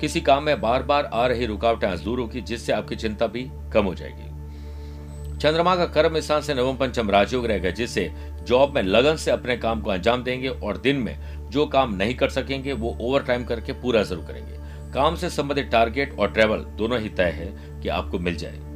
किसी 0.00 0.20
काम 0.20 0.42
में 0.42 0.60
बार 0.60 0.82
बार 0.82 1.04
आ 1.04 1.26
रही 1.26 1.46
रुकावटें 1.46 1.86
आज 1.88 2.00
दूर 2.00 2.20
होगी, 2.20 2.40
जिससे 2.40 2.72
आपकी 2.72 2.96
चिंता 2.96 3.26
भी 3.26 3.48
कम 3.72 3.84
हो 3.84 3.94
जाएगी। 3.94 5.36
चंद्रमा 5.38 5.74
का 5.76 5.86
कर्म 5.86 6.18
स्थान 6.20 6.40
से 6.42 6.54
नवम 6.54 6.76
पंचम 6.76 7.10
राजयोग 7.10 7.46
रहेगा, 7.46 7.70
जिससे 7.70 8.10
जॉब 8.42 8.74
में 8.74 8.82
लगन 8.82 9.16
से 9.16 9.30
अपने 9.30 9.56
काम 9.56 9.80
को 9.80 9.90
अंजाम 9.90 10.22
देंगे 10.22 10.48
और 10.48 10.76
दिन 10.76 10.96
में 10.96 11.48
जो 11.50 11.66
काम 11.66 11.94
नहीं 11.94 12.14
कर 12.14 12.28
सकेंगे, 12.28 12.72
वो 12.72 12.96
ओवर 13.00 13.22
टाइम 13.22 13.44
करके 13.44 13.72
पूरा 13.72 14.02
ज़रूर 14.02 14.24
करेंगे। 14.24 14.56
काम 14.94 15.16
से 15.16 15.30
संबंधित 15.30 15.70
टारगेट 15.70 16.18
और 16.18 16.30
ट्रेवल 16.32 16.64
दोनों 16.78 17.00
ही 17.00 17.08
तय 17.08 17.30
है 17.30 17.46
कि 17.82 17.88
आपको 17.88 18.18
मिल 18.18 18.36
जाए। 18.36 18.66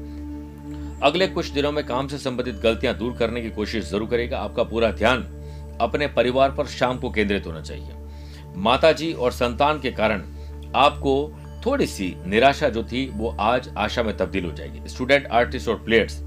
अगले 1.03 1.27
कुछ 1.27 1.49
दिनों 1.49 1.73
में 1.73 1.85
काम 1.87 2.09
से 2.09 2.19
संबंधित 2.19 2.55
गलतियाँ 2.55 2.95
दूर 2.95 3.17
करने 3.19 3.43
की 3.43 3.51
कोशिश 3.51 3.89
ज़रूर 3.91 4.09
करेगा। 4.09 4.39
आपका 4.39 4.63
पूरा 4.63 4.91
ध्यान 4.93 5.23
अपने 5.81 6.07
परिवार 6.09 6.51
पर 6.51 6.67
शाम 6.69 6.99
को 6.99 7.11
केंद्रित 7.11 7.47
होना 7.47 7.61
चाहिए। 7.61 7.95
माता 8.57 8.93
जी 8.93 9.13
और 9.13 9.33
संतान 9.33 9.81
के 9.81 9.91
कारण 9.93 10.23
आपको 10.77 11.15
थोड़ी 11.67 11.87
सी 11.87 12.15
निराशा 12.27 12.69
जो 12.69 12.83
थी, 12.85 13.07
वो 13.09 13.37
आज 13.41 13.69
आशा 13.79 14.03
में 14.03 14.17
तब्दील 14.17 14.45
हो 14.45 14.53
जाएगी। 14.53 14.89
स्टूडेंट 14.89 15.27
आर्टिस्ट 15.27 15.69
और 15.69 15.83
प्लेयर्स 15.85 16.21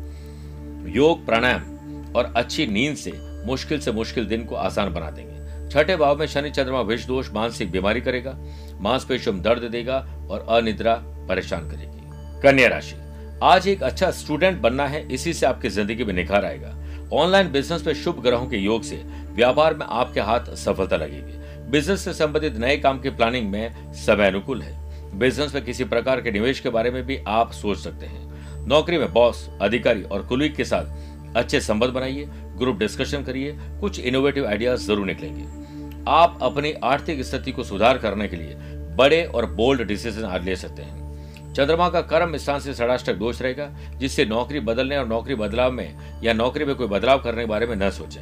योग, 0.88 1.26
प्राणायाम 1.26 2.14
और 2.16 2.34
अच्छी 2.36 2.68
नींद 2.68 2.96
से 2.96 3.12
मुश्किल 3.48 3.80
से 3.80 3.92
मुश्किल 3.92 4.26
दिन 4.26 4.46
को 4.46 4.56
आसान 4.56 4.94
बना 4.94 5.10
देंगे। 5.10 5.35
छठे 5.72 5.96
भाव 5.96 6.20
में 6.20 6.26
शनि 6.28 6.50
चंद्रमा 6.50 6.82
विष 6.82 7.06
दोष, 7.06 7.32
मानसिक 7.32 7.72
बीमारी 7.72 8.02
करेगा, 8.02 8.38
मांसपेशियों 8.82 9.34
में 9.34 9.42
दर्द 9.44 9.64
देगा 9.64 9.98
और 10.30 10.46
अनिद्रा 10.50 10.94
परेशान 11.30 11.70
करेगी। 11.70 12.42
कन्या 12.42 12.68
राशि, 12.68 12.96
आज 13.44 13.68
एक 13.68 13.84
अच्छा 13.84 14.12
स्टूडेंट 14.12 14.60
बनना 14.62 14.88
है, 14.88 15.08
इसी 15.08 15.34
से 15.34 15.46
आपकी 15.46 15.70
ज़िंदगी 15.70 16.04
में 16.04 16.14
निखार 16.14 16.46
आएगा। 16.46 16.76
ऑनलाइन 17.14 17.52
बिज़नेस 17.52 17.86
में 17.88 17.94
शुभ 17.94 18.22
ग्रहों 18.22 18.48
के 18.48 18.58
योग 18.58 18.84
से 18.84 18.96
व्यापार 19.32 19.74
में 19.74 19.86
आपके 19.86 20.20
हाथ 20.20 20.54
सफलता 20.56 20.96
लगेगी। 20.96 21.70
बिज़नेस 21.72 22.04
से 22.06 22.14
संबंधित 22.14 22.58
नए 22.58 22.78
काम 22.78 23.00
की 23.00 23.10
प्लानिंग 23.10 23.50
में 23.52 23.94
समय 23.94 24.28
अनुकूल 24.28 24.62
है। 24.62 25.20
बिज़नेस 25.20 25.54
में 25.56 25.64
किसी 25.66 25.84
प्रकार 25.84 26.22
के 26.22 26.32
निवेश 26.32 26.60
के 26.60 26.70
बारे 26.70 26.92
में 26.92 27.04
भी 27.04 27.20
आप 27.28 27.52
सोच 27.52 27.78
सकते 27.78 28.06
हैं। 28.06 28.68
नौकरी 28.68 28.98
में 28.98 29.14
बॉस 29.14 29.48
अधिकारी 29.62 30.04
और 30.04 30.26
कुलीग 30.26 30.56
के 30.56 30.66
साथ 30.66 31.36
अच्छे 31.36 31.60
संबंध 31.62 31.92
बनाइए। 31.92 32.28
ग्रुप 32.58 32.78
डिस्कशन 32.78 33.24
करिए, 33.24 33.58
कुछ 33.82 34.00
इनोवेटिव 34.00 34.48
आइडियाज़ 34.48 34.88
ज़रूर 34.88 35.06
निकलेंगे। 35.06 36.04
आप 36.08 36.38
अपनी 36.42 36.72
आर्थिक 36.84 37.24
स्थिति 37.26 37.52
को 37.52 37.64
सुधार 37.64 37.98
करने 37.98 38.28
के 38.28 38.36
लिए 38.36 38.56
बड़े 38.98 39.24
और 39.26 39.46
बोल्ड 39.46 39.82
डिसीज़न 39.82 40.26
आज 40.26 40.46
ले 40.46 40.56
सकते 40.56 40.82
हैं। 40.82 41.54
चंद्रमा 41.54 41.90
का 41.90 42.02
कर्म 42.02 42.38
स्थान 42.38 42.60
से 42.60 42.74
षडाष्टक 42.74 43.16
दोष 43.16 43.42
रहेगा, 43.42 43.70
जिससे 43.98 44.26
नौकरी 44.26 44.60
बदलने 44.60 44.98
और 44.98 45.08
नौकरी 45.08 45.36
बदलाव 45.36 45.72
में 45.72 46.22
या 46.24 46.34
नौकरी 46.34 46.66
में 46.66 46.76
कोई 46.76 46.88
बदलाव 46.88 47.22
करने 47.22 47.42
के 47.42 47.48
बारे 47.48 47.68
में 47.68 47.76
न 47.76 47.90
सोचें। 47.90 48.22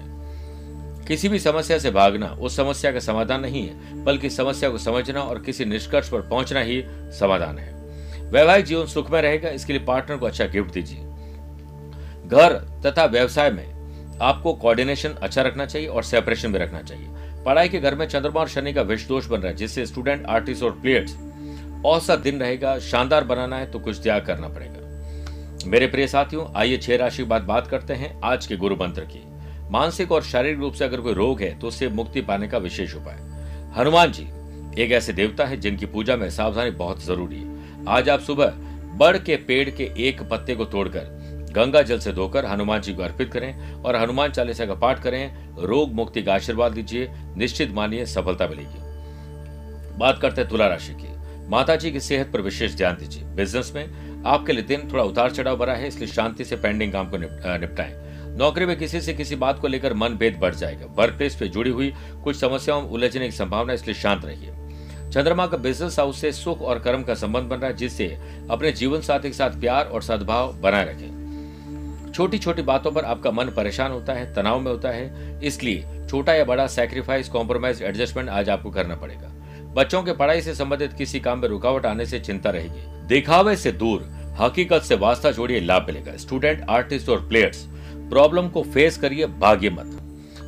किसी 1.07 1.29
भी 1.29 1.39
समस्या 1.39 1.77
से 1.77 1.91
भागना 1.91 2.27
उस 2.31 2.55
समस्या 2.57 2.91
का 2.91 2.99
समाधान 2.99 3.41
नहीं 3.41 3.67
है, 3.67 4.03
बल्कि 4.03 4.29
समस्या 4.29 4.69
को 4.69 4.77
समझना 4.77 5.21
और 5.21 5.39
किसी 5.39 5.65
निष्कर्ष 5.65 6.09
पर 6.09 6.21
पहुँचना 6.21 6.59
ही 6.59 6.83
समाधान 7.19 7.57
है। 7.57 7.71
वैवाहिक 8.31 8.65
जीवन 8.65 8.85
सुखमय 8.85 9.21
रहेगा, 9.21 9.49
इसके 9.49 9.73
लिए 9.73 9.83
पार्टनर 9.83 10.17
को 10.17 10.25
अच्छा 10.25 10.45
गिफ्ट 10.45 10.73
दीजिए। 10.73 10.99
घर 12.27 12.53
तथा 12.85 13.05
व्यवसाय 13.05 13.49
में 13.51 13.72
आपको 14.21 14.53
कोऑर्डिनेशन 14.53 15.09
अच्छा 15.21 15.41
रखना 15.41 15.65
चाहिए 15.65 15.87
और 15.87 16.03
सेपरेशन 16.03 16.51
भी 16.51 16.59
रखना 16.59 16.81
चाहिए। 16.81 17.07
पढ़ाई 17.45 17.69
के 17.69 17.79
घर 17.79 17.95
में 17.95 18.07
चंद्रमा 18.07 18.39
और 18.39 18.47
शनि 18.47 18.73
का 18.73 18.81
विष 18.81 19.07
दोष 19.07 19.27
बन 19.27 19.39
रहा 19.39 19.47
है, 19.47 19.55
जिससे 19.55 19.85
स्टूडेंट 19.85 20.25
आर्टिस्ट 20.25 20.63
और 20.63 20.71
प्लेयर्स 20.71 21.15
औसत 21.85 22.19
दिन 22.19 22.39
रहेगा, 22.39 22.77
शानदार 22.79 23.23
बनाना 23.23 23.57
है 23.57 23.71
तो 23.71 23.79
कुछ 23.79 24.01
त्याग 24.03 24.25
करना 24.25 24.47
पड़ेगा। 24.47 25.69
मेरे 25.69 25.87
प्रिय 25.87 26.07
साथियों, 26.07 26.45
आइए 26.55 26.77
छह 26.77 26.95
राशि 26.97 27.23
बाद 27.23 27.41
बात 27.43 27.67
करते 27.67 27.93
हैं 27.93 28.19
आज 28.23 28.45
के 28.45 28.55
गुरु 28.57 28.75
मंत्र 28.75 29.01
की। 29.05 29.21
मानसिक 29.71 30.11
और 30.11 30.23
शारीरिक 30.23 30.59
रूप 30.59 30.73
से 30.73 30.85
अगर 30.85 31.01
कोई 31.01 31.13
रोग 31.13 31.41
है 31.41 31.57
तो 31.59 31.67
उससे 31.67 31.87
मुक्ति 31.89 32.21
पाने 32.21 32.47
का 32.47 32.57
विशेष 32.57 32.95
उपाय। 32.95 33.17
हनुमान 33.77 34.11
जी, 34.11 34.27
एक 34.77 34.91
ऐसे 34.91 35.13
देवता 35.13 35.45
है 35.45 35.57
जिनकी 35.57 35.85
पूजा 35.85 36.15
में 36.15 36.29
सावधानी 36.29 36.71
बहुत 36.73 37.03
ज़रूरी 37.05 37.35
है। 37.35 37.85
आज 37.87 38.09
आप 38.09 38.19
सुबह 38.19 38.53
बड़ 38.97 39.17
के 39.17 39.35
पेड़ 39.37 39.69
के 39.69 39.91
एक 39.99 40.21
पत्ते 40.21 40.55
को 40.55 40.65
तोड़कर 40.65 41.22
गंगा 41.53 41.81
जल 41.81 41.99
से 41.99 42.11
धोकर 42.11 42.45
हनुमान 42.45 42.81
जी 42.81 42.93
को 42.93 43.03
अर्पित 43.03 43.31
करें 43.33 43.73
और 43.73 43.95
हनुमान 43.95 44.31
चालीसा 44.31 44.65
का 44.65 44.75
पाठ 44.75 45.01
करें। 45.03 45.55
रोग 45.57 45.93
मुक्ति 45.93 46.23
का 46.23 46.33
आशीर्वाद 46.33 46.71
दीजिए। 46.71 47.09
निश्चित 47.37 47.71
मानिए 47.71 48.05
सफलता 48.05 48.47
मिलेगी। 48.47 48.81
बात 49.97 50.19
करते 50.21 50.41
हैं 50.41 50.49
तुला 50.49 50.67
राशि 50.67 50.93
की। 50.93 51.11
माता 51.49 51.75
जी 51.75 51.91
की 51.91 51.99
सेहत 51.99 52.31
पर 52.33 52.41
विशेष 52.41 52.75
ध्यान 52.75 52.95
दीजिए। 52.95 53.23
बिज़नेस 53.35 53.71
में 53.75 54.23
आपके 54.25 54.53
लिए 54.53 54.63
दिन 54.63 54.89
थोड़ा 54.91 55.03
उतार 55.03 55.31
चढ़ाव 55.31 55.57
भरा 55.57 55.73
है, 55.73 55.87
इसलिए 55.87 56.07
शांति 56.07 56.45
से 56.45 56.55
पेंडिंग 56.55 56.91
काम 56.93 57.09
को 57.09 57.17
निपटाएँ। 57.17 57.93
नौकरी 58.37 58.65
में 58.65 58.75
किसी 58.77 59.01
से 59.01 59.13
किसी 59.13 59.35
बात 59.35 59.59
को 59.59 59.67
लेकर 59.67 59.93
मन 59.93 60.09
भेद 60.09 60.37
बढ़ 60.39 60.55
जाएगा। 60.55 60.85
वर्क 60.95 61.13
प्लेस 61.13 61.35
पे 61.35 61.47
जुड़ी 61.47 61.71
हुई 61.71 61.93
कुछ 62.23 62.35
समस्याओं 62.35 62.81
में 62.81 62.89
उलझने 62.89 63.25
की 63.25 63.31
संभावना, 63.31 63.73
इसलिए 63.73 63.95
शांत 63.95 64.25
रहिए। 64.25 64.51
चंद्रमा 65.11 65.47
का 65.47 65.57
बिज़नेस 65.57 65.99
हाउस 65.99 66.21
से 66.21 66.31
सुख 66.31 66.61
और 66.61 66.79
कर्म 66.79 67.03
का 67.03 67.15
संबंध 67.15 67.43
बन 67.43 67.57
रहा 67.57 67.69
है, 67.69 67.75
जिससे 67.75 68.07
अपने 68.49 68.71
जीवन 68.71 69.01
साथी 69.01 69.27
के 69.27 69.33
साथ 69.33 69.59
प्यार 69.59 69.85
और 69.85 70.01
सद्भाव 70.01 70.53
बनाए 70.53 70.85
रखें। 70.85 71.22
छोटी 72.13 72.37
छोटी 72.37 72.61
बातों 72.61 72.91
पर 72.91 73.05
आपका 73.05 73.31
मन 73.31 73.45
परेशान 73.45 73.91
होता 73.91 74.13
है, 74.13 74.33
तनाव 74.33 74.59
में 74.59 74.71
होता 74.71 74.89
है, 74.89 75.39
इसलिए 75.43 76.07
छोटा 76.09 76.33
या 76.33 76.43
बड़ा 76.45 76.67
सैक्रिफाइस 76.67 77.29
कॉम्प्रोमाइज 77.29 77.81
एडजस्टमेंट 77.81 78.29
आज 78.29 78.49
आपको 78.49 78.71
करना 78.71 78.95
पड़ेगा। 78.95 79.31
बच्चों 79.73 80.03
के 80.03 80.13
पढ़ाई 80.13 80.41
से 80.41 80.55
संबंधित 80.55 80.93
किसी 80.93 81.19
काम 81.19 81.39
में 81.39 81.47
रुकावट 81.49 81.85
आने 81.85 82.05
से 82.05 82.19
चिंता 82.19 82.49
रहेगी। 82.49 83.07
दिखावे 83.07 83.55
से 83.55 83.71
दूर, 83.71 84.03
हकीकत 84.39 84.81
से 84.81 84.95
वास्ता 84.95 85.31
जोड़िए 85.31 85.59
लाभ 85.59 85.85
मिलेगा। 85.87 86.15
स्टूडेंट 86.17 86.65
आर्टिस्ट 86.69 87.09
और 87.09 87.27
प्लेयर्स 87.27 87.65
प्रॉब्लम 87.93 88.47
को 88.47 88.63
फेस 88.63 88.97
करिए, 88.97 89.25
भाग्य 89.25 89.69
मत। 89.69 89.99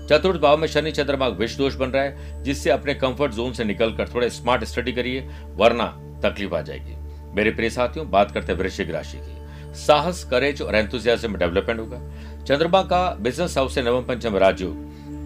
चतुर्थ 0.09 0.41
भाव 0.41 0.57
में 0.57 0.67
शनि 0.67 0.91
चंद्रमा 0.91 1.27
विष 1.27 1.57
दोष 1.57 1.75
बन 1.75 1.89
रहा 1.89 2.03
है, 2.03 2.43
जिससे 2.43 2.69
अपने 2.69 2.93
कंफर्ट 2.93 3.31
जोन 3.31 3.53
से 3.53 3.63
निकलकर 3.63 4.09
थोड़े 4.13 4.29
स्मार्ट 4.29 4.63
स्टडी 4.63 4.91
करिए, 4.91 5.29
वरना 5.55 5.85
तकलीफ़ 6.25 6.55
आ 6.55 6.61
जाएगी। 6.61 6.95
मेरे 7.35 7.51
प्रिय 7.51 7.69
साथियों, 7.69 8.09
बात 8.11 8.31
करते 8.31 8.53
हैं 8.53 8.59
वृश्चिक 8.59 8.91
राशि 8.91 9.17
की। 9.17 9.44
साहस 9.77 10.23
करेज 10.23 10.61
और 10.61 10.75
एंथुजियाज्म 10.75 11.37
डेवलपमेंट 11.37 11.79
होगा। 11.79 11.99
चंद्रमा 12.43 12.81
का 12.83 13.09
बिज़नेस 13.21 13.57
हाउस 13.57 13.75
से 13.75 13.81
नवम 13.81 14.03
पंचम 14.03 14.37
राज्य। 14.37 14.65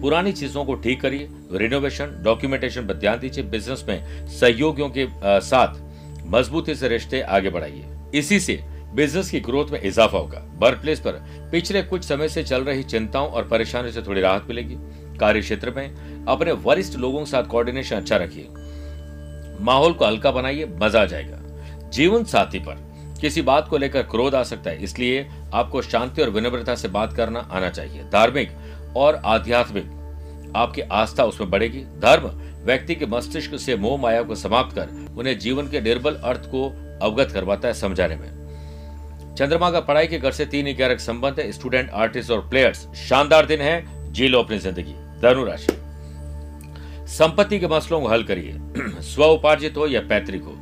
पुरानी 0.00 0.32
चीज़ों 0.32 0.64
को 0.64 0.74
ठीक 0.74 1.00
करिए 1.00 1.28
रिनोवेशन 1.52 2.20
डॉक्यूमेंटेशन 2.24 2.86
पर 2.86 2.94
ध्यान 2.94 3.18
दीजिए 3.18 3.44
बिज़नेस 3.44 3.84
में 3.88 4.26
सहयोगियों 4.30 4.88
के 4.90 5.06
साथ 5.42 5.80
मजबूती 6.26 6.74
से 6.74 6.88
रिश्ते 6.88 7.20
आगे 7.20 7.50
बढ़ाइए। 7.50 7.84
इसी 8.14 8.40
से 8.40 8.58
बिज़नेस 8.94 9.30
की 9.30 9.40
ग्रोथ 9.40 9.70
में 9.70 9.80
इजाफा 9.80 10.18
होगा। 10.18 10.42
वर्क 10.58 10.80
प्लेस 10.80 11.00
पर 11.00 11.12
पिछले 11.52 11.82
कुछ 11.82 12.04
समय 12.04 12.28
से 12.28 12.42
चल 12.42 12.64
रही 12.64 12.82
चिंताओं 12.84 13.28
और 13.28 13.48
परेशानियों 13.48 13.92
से 13.92 14.02
थोड़ी 14.02 14.20
राहत 14.20 14.46
मिलेगी। 14.48 14.76
कार्य 15.18 15.40
क्षेत्र 15.40 15.70
में 15.70 16.26
अपने 16.26 16.52
वरिष्ठ 16.64 16.96
लोगों 16.96 17.18
के 17.18 17.30
साथ 17.30 17.44
कोऑर्डिनेशन 17.44 17.96
अच्छा 17.96 18.16
रखिए। 18.16 18.48
माहौल 19.60 19.92
को 19.92 20.04
हल्का 20.04 20.30
बनाइए, 20.30 20.66
मज़ा 20.82 21.02
आ 21.02 21.04
जाएगा। 21.04 21.38
जीवन 21.90 22.24
साथी 22.24 22.58
पर 22.58 22.89
किसी 23.20 23.42
बात 23.42 23.68
को 23.68 23.78
लेकर 23.78 24.02
क्रोध 24.02 24.34
आ 24.34 24.42
सकता 24.42 24.70
है, 24.70 24.82
इसलिए 24.82 25.26
आपको 25.54 25.82
शांति 25.82 26.22
और 26.22 26.30
विनम्रता 26.30 26.74
से 26.74 26.88
बात 26.88 27.12
करना 27.12 27.40
आना 27.52 27.68
चाहिए। 27.70 28.02
धार्मिक 28.02 28.50
और 28.96 29.20
आध्यात्मिक 29.24 30.52
आपकी 30.56 30.82
आस्था 30.82 31.24
उसमें 31.24 31.50
बढ़ेगी। 31.50 31.84
धर्म 32.00 32.26
व्यक्ति 32.64 32.94
के 32.94 33.06
मस्तिष्क 33.06 33.56
से 33.56 33.76
मोह 33.76 34.00
माया 34.00 34.22
को 34.22 34.34
समाप्त 34.34 34.74
कर 34.76 34.88
उन्हें 35.18 35.38
जीवन 35.38 35.68
के 35.68 35.80
निर्बल 35.80 36.14
अर्थ 36.14 36.46
को 36.46 36.68
अवगत 37.02 37.30
करवाता 37.32 37.68
है 37.68 37.74
समझाने 37.74 38.16
में। 38.16 39.34
चंद्रमा 39.36 39.70
का 39.70 39.80
पढ़ाई 39.80 40.06
के 40.06 40.18
घर 40.18 40.32
से 40.32 40.46
तीन 40.46 40.72
ग्यारह 40.76 40.96
संबंध 40.96 41.40
है। 41.40 41.50
स्टूडेंट, 41.52 41.90
आर्टिस्ट 41.90 42.30
और 42.30 42.48
प्लेयर्स, 42.48 42.86
शानदार 42.98 43.46
दिन 43.46 43.60
है। 43.60 44.12
जी 44.12 44.28
लो 44.28 44.42
अपनी 44.42 44.58
ज़िंदगी। 44.58 44.94
धनुराशि 45.22 45.76
संपत्ति 47.08 47.58
के 47.58 47.66
मसलों 47.66 48.00
को 48.00 48.08
हल 48.08 48.22
करिए। 48.22 48.54
स्व 49.02 49.24
उपार्जित 49.24 49.76
हो 49.76 49.86
या 49.86 50.00
पैतृक 50.00 50.42
हो। 50.42 50.56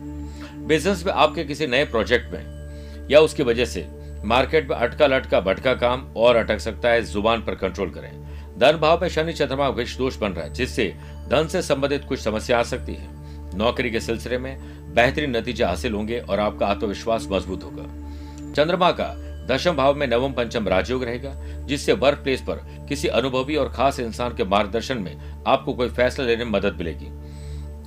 बिज़नेस 0.68 1.04
में 1.06 1.12
आपके 1.12 1.44
किसी 1.44 1.66
नए 1.66 1.84
प्रोजेक्ट 1.84 2.32
में 2.32 3.08
या 3.10 3.20
उसकी 3.20 3.42
वजह 3.42 3.64
से 3.64 3.86
मार्केट 4.24 4.68
में 4.70 4.76
अटका 4.76 5.06
लटका 5.06 5.40
भटका 5.40 5.72
काम 5.74 6.00
और 6.16 6.36
अटक 6.36 6.58
सकता 6.58 6.88
है, 6.88 7.02
ज़ुबान 7.02 7.42
पर 7.42 7.54
कंट्रोल 7.54 7.90
करें। 7.90 8.10
धन 8.58 8.76
भाव 8.76 9.00
में 9.02 9.08
शनि 9.08 9.32
चंद्रमा 9.32 9.68
विष 9.68 9.96
दोष 9.96 10.16
बन 10.16 10.32
रहा 10.32 10.44
है, 10.44 10.52
जिससे 10.52 10.94
धन 11.28 11.46
से 11.46 11.62
संबंधित 11.62 12.04
कुछ 12.04 12.20
समस्या 12.20 12.58
आ 12.58 12.62
सकती 12.62 12.94
है। 12.94 13.56
नौकरी 13.56 13.90
के 13.90 14.00
सिलसिले 14.00 14.38
में 14.38 14.58
बेहतरीन 14.94 15.36
नतीजे 15.36 15.64
हासिल 15.64 15.92
होंगे 15.92 16.18
और 16.20 16.40
आपका 16.40 16.66
आत्मविश्वास 16.66 17.26
मज़बूत 17.30 17.64
होगा। 17.64 18.52
चंद्रमा 18.52 18.90
का 18.90 19.14
दशम 19.46 19.76
भाव 19.76 19.94
में 19.94 20.06
नवम 20.06 20.32
पंचम 20.32 20.68
राजयोग 20.68 21.04
रहेगा, 21.04 21.34
जिससे 21.66 21.92
वर्क 21.92 22.18
प्लेस 22.18 22.40
पर 22.40 22.86
किसी 22.88 23.08
अनुभवी 23.08 23.56
और 23.56 23.72
खास 23.72 24.00
इंसान 24.00 24.36
के 24.36 24.44
मार्गदर्शन 24.44 24.98
में 24.98 25.44
आपको 25.46 25.74
कोई 25.74 25.88
फैसला 25.88 26.26
लेने 26.26 26.44
में 26.44 26.52
मदद 26.52 26.76
मिलेगी। 26.78 27.06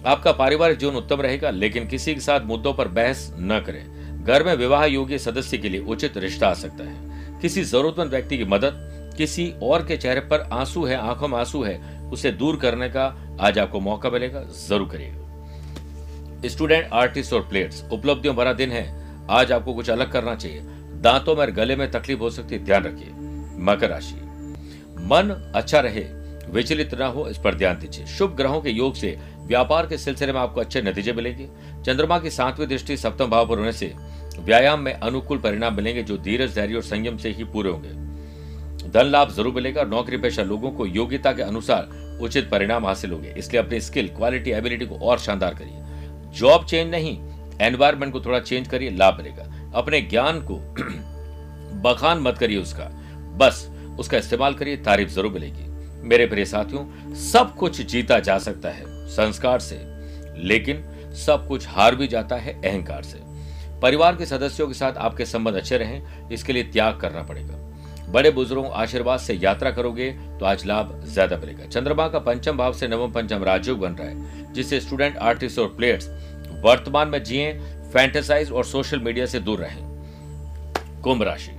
आपका 0.05 0.31
पारिवारिक 0.31 0.77
जीवन 0.77 0.95
उत्तम 0.95 1.21
रहेगा, 1.21 1.49
लेकिन 1.49 1.87
किसी 1.87 2.13
के 2.13 2.19
साथ 2.19 2.41
मुद्दों 2.41 2.73
पर 2.73 2.87
बहस 2.87 3.33
न 3.39 3.59
करें। 3.59 4.23
घर 4.23 4.43
में 4.43 4.55
विवाह 4.55 4.85
योग्य 4.85 5.17
सदस्य 5.17 5.57
के 5.57 5.69
लिए 5.69 5.81
उचित 5.81 6.17
रिश्ता 6.17 6.47
आ 6.47 6.53
सकता 6.53 6.83
है। 6.83 7.39
किसी 7.39 7.63
जरूरतमंद 7.63 8.09
व्यक्ति 8.09 8.37
की 8.37 8.45
मदद, 8.45 8.87
किसी 9.17 9.53
और 9.63 9.85
के 9.85 9.97
चेहरे 9.97 10.19
पर 10.19 10.49
आँसू 10.53 10.85
है, 10.85 10.95
आँखों 10.95 11.27
में 11.27 11.37
आँसू 11.37 11.63
है, 11.63 12.01
उसे 12.09 12.31
दूर 12.31 12.55
करने 12.55 12.89
का 12.89 13.37
आज 13.41 13.59
आपको 13.59 13.79
मौका 13.79 14.09
मिलेगा, 14.09 14.43
ज़रूर 14.43 14.89
करिएगा। 14.89 16.47
स्टूडेंट, 16.47 16.89
आर्टिस्ट 16.93 17.33
और 17.33 17.41
प्लेयर्स, 17.41 17.83
उपलब्धियों 17.91 18.35
भरा 18.35 18.53
दिन 18.53 18.71
है। 18.71 19.05
आज 19.29 19.51
आपको 19.51 19.73
कुछ 19.73 19.89
अलग 19.89 20.11
करना 20.11 20.35
चाहिए। 20.35 20.61
दांतों 21.01 21.35
में 21.35 21.55
गले 21.55 21.75
में 21.75 21.91
तकलीफ़ 21.91 22.19
हो 22.19 22.29
सकती 22.29 22.55
है, 22.55 22.65
ध्यान 22.65 22.83
रखिए। 22.83 23.09
मकर 23.63 23.89
राशि। 23.89 24.15
मन 25.01 25.51
अच्छा 25.55 25.79
रहे, 25.79 26.05
विचलित 26.49 26.95
न 26.95 27.01
हो, 27.01 27.27
इस 27.27 27.37
पर 27.37 27.55
ध्यान 27.55 27.79
दीजिए। 27.79 28.05
शुभ 28.05 28.35
ग्रहों 28.35 28.61
के 28.61 28.69
योग 28.69 28.95
से 28.95 29.17
व्यापार 29.51 29.85
के 29.85 29.97
सिलसिले 29.97 30.33
में 30.33 30.39
आपको 30.39 30.61
अच्छे 30.61 30.81
नतीजे 30.81 31.13
मिलेंगे। 31.13 31.47
चंद्रमा 31.85 32.17
की 32.19 32.29
सातवीं 32.29 32.67
दृष्टि 32.67 32.95
सप्तम 32.97 33.29
भाव 33.29 33.47
पर 33.47 33.57
होने 33.57 33.71
से 33.71 33.93
व्यायाम 34.39 34.79
में 34.79 34.93
अनुकूल 34.93 35.37
परिणाम 35.37 35.73
मिलेंगे 35.73 36.03
जो 36.03 36.17
धीरज, 36.17 36.53
धैर्य 36.55 36.75
और 36.75 36.81
संयम 36.81 37.17
से 37.17 37.29
ही 37.29 37.43
पूरे 37.43 37.69
होंगे। 37.69 37.89
धन 38.89 39.05
लाभ 39.05 39.31
ज़रूर 39.31 39.53
मिलेगा 39.53 39.83
नौकरी 39.83 40.17
पेशा 40.17 40.43
लोगों 40.43 40.71
को 40.71 40.85
योग्यता 40.85 41.31
के 41.31 41.41
अनुसार 41.41 41.89
उचित 42.21 42.49
परिणाम 42.49 42.85
हासिल 42.85 43.11
होंगे। 43.11 43.33
इसलिए 43.37 43.61
अपनी 43.61 43.79
स्किल, 43.79 44.07
क्वालिटी, 44.07 44.51
एबिलिटी 44.51 44.85
को 44.85 44.95
और 44.95 45.19
शानदार 45.19 45.55
करिए। 45.55 46.31
जॉब 46.39 46.65
चेंज 46.65 46.91
नहीं 46.91 47.17
एनवायरमेंट 47.61 48.13
को 48.13 48.21
थोड़ा 48.21 48.39
चेंज 48.39 48.67
करिए, 48.67 48.89
लाभ 48.89 49.17
मिलेगा। 49.17 49.71
अपने 49.75 50.01
ज्ञान 50.01 50.39
को 50.41 50.55
बखान 51.81 52.19
मत 52.19 52.37
करिए 52.37 52.57
उसका। 52.57 52.85
बस, 53.37 53.67
उसका 53.99 54.17
इस्तेमाल 54.17 54.53
करिए, 54.53 54.77
तारीफ़ 54.77 55.09
ज़रूर 55.09 55.31
मिलेगी। 55.31 55.69
मेरे 56.07 56.25
प्रिय 56.25 56.45
साथियों, 56.45 57.13
सब 57.15 57.55
कुछ 57.55 57.81
जीता 57.81 58.19
जा 58.19 58.37
सकता 58.39 58.69
है। 58.69 58.90
संस्कार 59.11 59.59
से, 59.59 59.79
लेकिन 60.37 60.83
सब 61.17 61.47
कुछ 61.47 61.67
हार 61.67 61.95
भी 61.95 62.07
जाता 62.07 62.35
है 62.37 62.53
अहंकार 62.53 63.03
से। 63.03 63.19
परिवार 63.81 64.15
के 64.15 64.25
सदस्यों 64.25 64.67
के 64.67 64.73
साथ 64.73 64.97
आपके 64.99 65.25
संबंध 65.25 65.55
अच्छे 65.55 65.77
रहें, 65.77 66.29
इसके 66.29 66.53
लिए 66.53 66.63
त्याग 66.63 66.99
करना 66.99 67.23
पड़ेगा। 67.23 67.57
बड़े 68.09 68.31
बुज़ुर्गों 68.31 68.69
आशीर्वाद 68.73 69.19
से 69.19 69.33
यात्रा 69.33 69.71
करोगे 69.71 70.09
तो 70.39 70.45
आज 70.45 70.65
लाभ 70.65 71.01
ज़्यादा 71.05 71.37
मिलेगा। 71.37 71.65
चंद्रमा 71.65 72.07
का 72.07 72.19
पंचम 72.19 72.57
भाव 72.57 72.73
से 72.73 72.87
नवम 72.87 73.11
पंचम 73.11 73.43
राजयोग 73.43 73.79
बन 73.79 73.93
रहा 73.93 74.07
है, 74.07 74.53
जिससे 74.53 74.79
स्टूडेंट 74.79 75.17
आर्टिस्ट 75.19 75.59
और 75.59 75.67
प्लेयर्स 75.69 76.09
वर्तमान 76.63 77.07
में 77.07 77.23
जिए 77.23 77.53
फैंटेसाइज 77.93 78.51
और 78.51 78.65
सोशल 78.65 78.99
मीडिया 78.99 79.25
से 79.25 79.39
दूर 79.39 79.59
रहें। 79.59 81.01
कुंभ 81.03 81.23
राशि। 81.23 81.51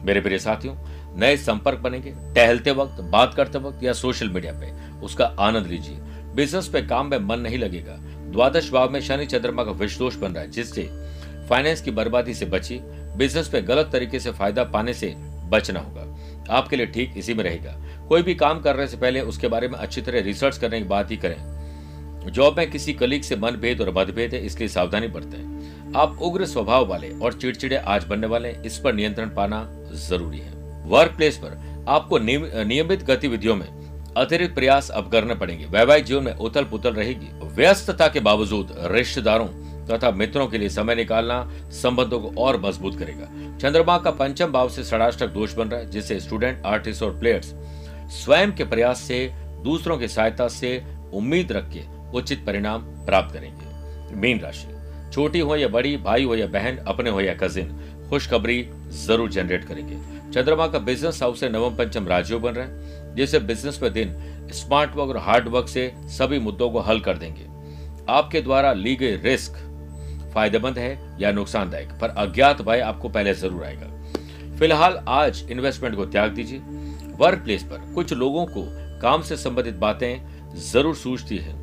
मेरे 0.00 0.20
प्रिय 0.20 0.38
साथियों, 0.38 0.74
नए 1.16 1.36
संपर्क 1.38 1.78
बनेंगे। 1.78 2.10
टहलते 2.34 2.70
वक्त, 2.72 3.00
बात 3.02 3.34
करते 3.34 3.58
वक्त 3.58 3.82
या 3.82 3.92
सोशल 3.94 4.28
मीडिया 4.28 4.52
पे, 4.54 4.72
उसका 5.00 5.24
आनंद 5.40 5.66
लीजिए। 5.66 5.98
बिज़नेस 6.34 6.68
पे 6.68 6.82
काम 6.82 7.06
में 7.06 7.18
मन 7.18 7.40
नहीं 7.40 7.58
लगेगा। 7.58 7.96
द्वादश 8.32 8.70
भाव 8.70 8.90
में 8.90 9.00
शनि 9.00 9.26
चंद्रमा 9.26 9.64
का 9.64 9.70
विषदोष 9.72 10.16
बन 10.16 10.32
रहा 10.32 10.42
है, 10.42 10.50
जिससे 10.50 10.88
फाइनेंस 11.48 11.80
की 11.80 11.90
बर्बादी 11.90 12.34
से 12.34 12.46
बची 12.46 12.78
बिज़नेस 13.16 13.48
पे 13.48 13.60
गलत 13.62 13.90
तरीके 13.92 14.20
से 14.20 14.30
फ़ायदा 14.32 14.64
पाने 14.64 14.94
से 14.94 15.14
बचना 15.50 15.80
होगा। 15.80 16.06
आपके 16.50 16.76
लिए 16.76 16.86
ठीक 16.86 17.16
इसी 17.16 17.34
में 17.34 17.42
रहेगा। 17.44 17.76
कोई 18.08 18.22
भी 18.22 18.34
काम 18.34 18.60
करने 18.60 18.86
से 18.86 18.96
पहले 18.96 19.20
उसके 19.22 19.48
बारे 19.48 19.68
में 19.68 19.78
अच्छी 19.78 20.00
तरह 20.00 20.20
रिसर्च 20.20 20.58
करने 20.58 20.78
की 20.78 20.88
बात 20.88 21.10
ही 21.10 21.16
करें। 21.16 22.30
जॉब 22.32 22.58
में 22.58 22.70
किसी 22.70 22.92
कलीग 22.92 23.22
से 23.22 23.36
मनभेद 23.36 23.80
और 23.80 23.90
मतभेद 23.96 24.34
है 24.34 24.44
इसलिए 24.46 24.68
सावधानी 24.68 25.08
बरतें। 25.08 25.92
आप 25.96 26.18
उग्र 26.22 26.46
स्वभाव 26.46 26.86
वाले 26.88 27.10
और 27.18 27.32
चिड़चिड़े 27.32 27.76
आज 27.76 28.04
बनने 28.04 28.26
वाले 28.26 28.50
इस 28.66 28.78
पर 28.78 28.94
नियंत्रण 28.94 29.28
पाना 29.28 29.66
ज़रूरी 30.00 30.38
है। 30.38 30.52
वर्क 30.86 31.16
प्लेस 31.16 31.36
पर 31.36 31.84
आपको 31.88 32.18
नियमित 32.18 33.02
गतिविधियों 33.04 33.56
में 33.56 33.66
अतिरिक्त 34.16 34.54
प्रयास 34.54 34.90
अब 34.90 35.10
करने 35.10 35.34
पड़ेंगे। 35.34 35.66
वैवाहिक 35.66 36.04
जीवन 36.04 36.22
में 36.22 36.34
उथल 36.34 36.64
पुथल 36.64 36.94
रहेगी। 36.94 37.28
व्यस्तता 37.54 38.08
के 38.08 38.20
बावजूद 38.20 38.74
रिश्तेदारों 38.92 39.46
तथा 39.86 40.10
मित्रों 40.10 40.46
के 40.46 40.58
लिए 40.58 40.68
समय 40.68 40.94
निकालना 40.94 41.42
संबंधों 41.72 42.20
को 42.20 42.32
और 42.42 42.60
मज़बूत 42.60 42.98
करेगा। 42.98 43.28
चंद्रमा 43.58 43.98
का 43.98 44.10
पंचम 44.10 44.52
भाव 44.52 44.68
से 44.68 44.84
षडाष्टक 44.84 45.26
दोष 45.26 45.54
बन 45.54 45.68
रहा 45.68 45.80
है, 45.80 45.90
जिससे 45.90 46.18
स्टूडेंट, 46.20 46.62
आर्टिस्ट 46.66 47.02
और 47.02 47.18
प्लेयर्स 47.18 47.54
स्वयं 48.14 48.52
के 48.52 48.64
प्रयास 48.64 49.00
से, 49.00 49.26
दूसरों 49.64 49.98
की 49.98 50.08
सहायता 50.08 50.48
से 50.48 50.82
उम्मीद 51.14 51.52
रख 51.52 51.70
के 51.72 51.82
उचित 52.18 52.44
परिणाम 52.46 52.82
प्राप्त 53.06 53.34
करेंगे। 53.34 54.16
मीन 54.16 54.40
राशि। 54.40 54.68
छोटी 55.12 55.38
हो 55.38 55.56
या 55.56 55.68
बड़ी, 55.68 55.96
भाई 55.96 56.24
हो 56.24 56.34
या 56.34 56.46
बहन, 56.46 56.76
अपने 56.86 57.10
हो 57.10 57.20
या 57.20 57.34
कजिन 57.34 57.76
खुशखबरी 58.10 58.62
ज़रूर 59.06 59.30
जनरेट 59.30 59.64
करेंगे। 59.64 59.96
चंद्रमा 60.32 60.66
का 60.66 60.78
बिज़नेस 60.78 61.22
हाउस 61.22 61.40
से 61.40 61.48
नवम, 61.48 61.76
पंचम 61.76 62.08
राजयोग 62.08 62.42
बन 62.42 62.52
रहा 62.52 62.66
है। 62.66 62.99
जिससे 63.16 63.38
बिज़नेस 63.40 63.78
में 63.82 63.92
दिन 63.92 64.14
स्मार्ट 64.52 64.96
वर्क 64.96 65.08
और 65.10 65.16
हार्ड 65.18 65.48
वर्क 65.48 65.68
से 65.68 65.92
सभी 66.08 66.38
मुद्दों 66.38 66.70
को 66.70 66.80
हल 66.80 67.00
कर 67.00 67.16
देंगे। 67.16 67.46
आपके 68.08 68.40
द्वारा 68.40 68.72
ली 68.72 68.94
गई 68.96 69.16
रिस्क 69.18 69.52
फ़ायदेमंद 70.34 70.78
है 70.78 71.16
या 71.20 71.32
नुकसानदायक? 71.32 71.88
पर 72.00 72.08
अज्ञात 72.08 72.62
भय 72.62 72.80
आपको 72.80 73.08
पहले 73.08 73.34
ज़रूर 73.34 73.64
आएगा। 73.64 74.56
फ़िलहाल 74.58 75.00
आज 75.08 75.44
इन्वेस्टमेंट 75.50 75.96
को 75.96 76.06
त्याग 76.06 76.30
दीजिए। 76.30 76.58
वर्क 77.18 77.38
प्लेस 77.38 77.62
पर 77.62 77.92
कुछ 77.94 78.12
लोगों 78.12 78.46
को 78.46 78.64
काम 79.00 79.22
से 79.22 79.36
संबंधित 79.36 79.74
बातें 79.76 80.56
ज़रूर 80.62 80.94
सूझती 80.96 81.36
है। 81.36 81.58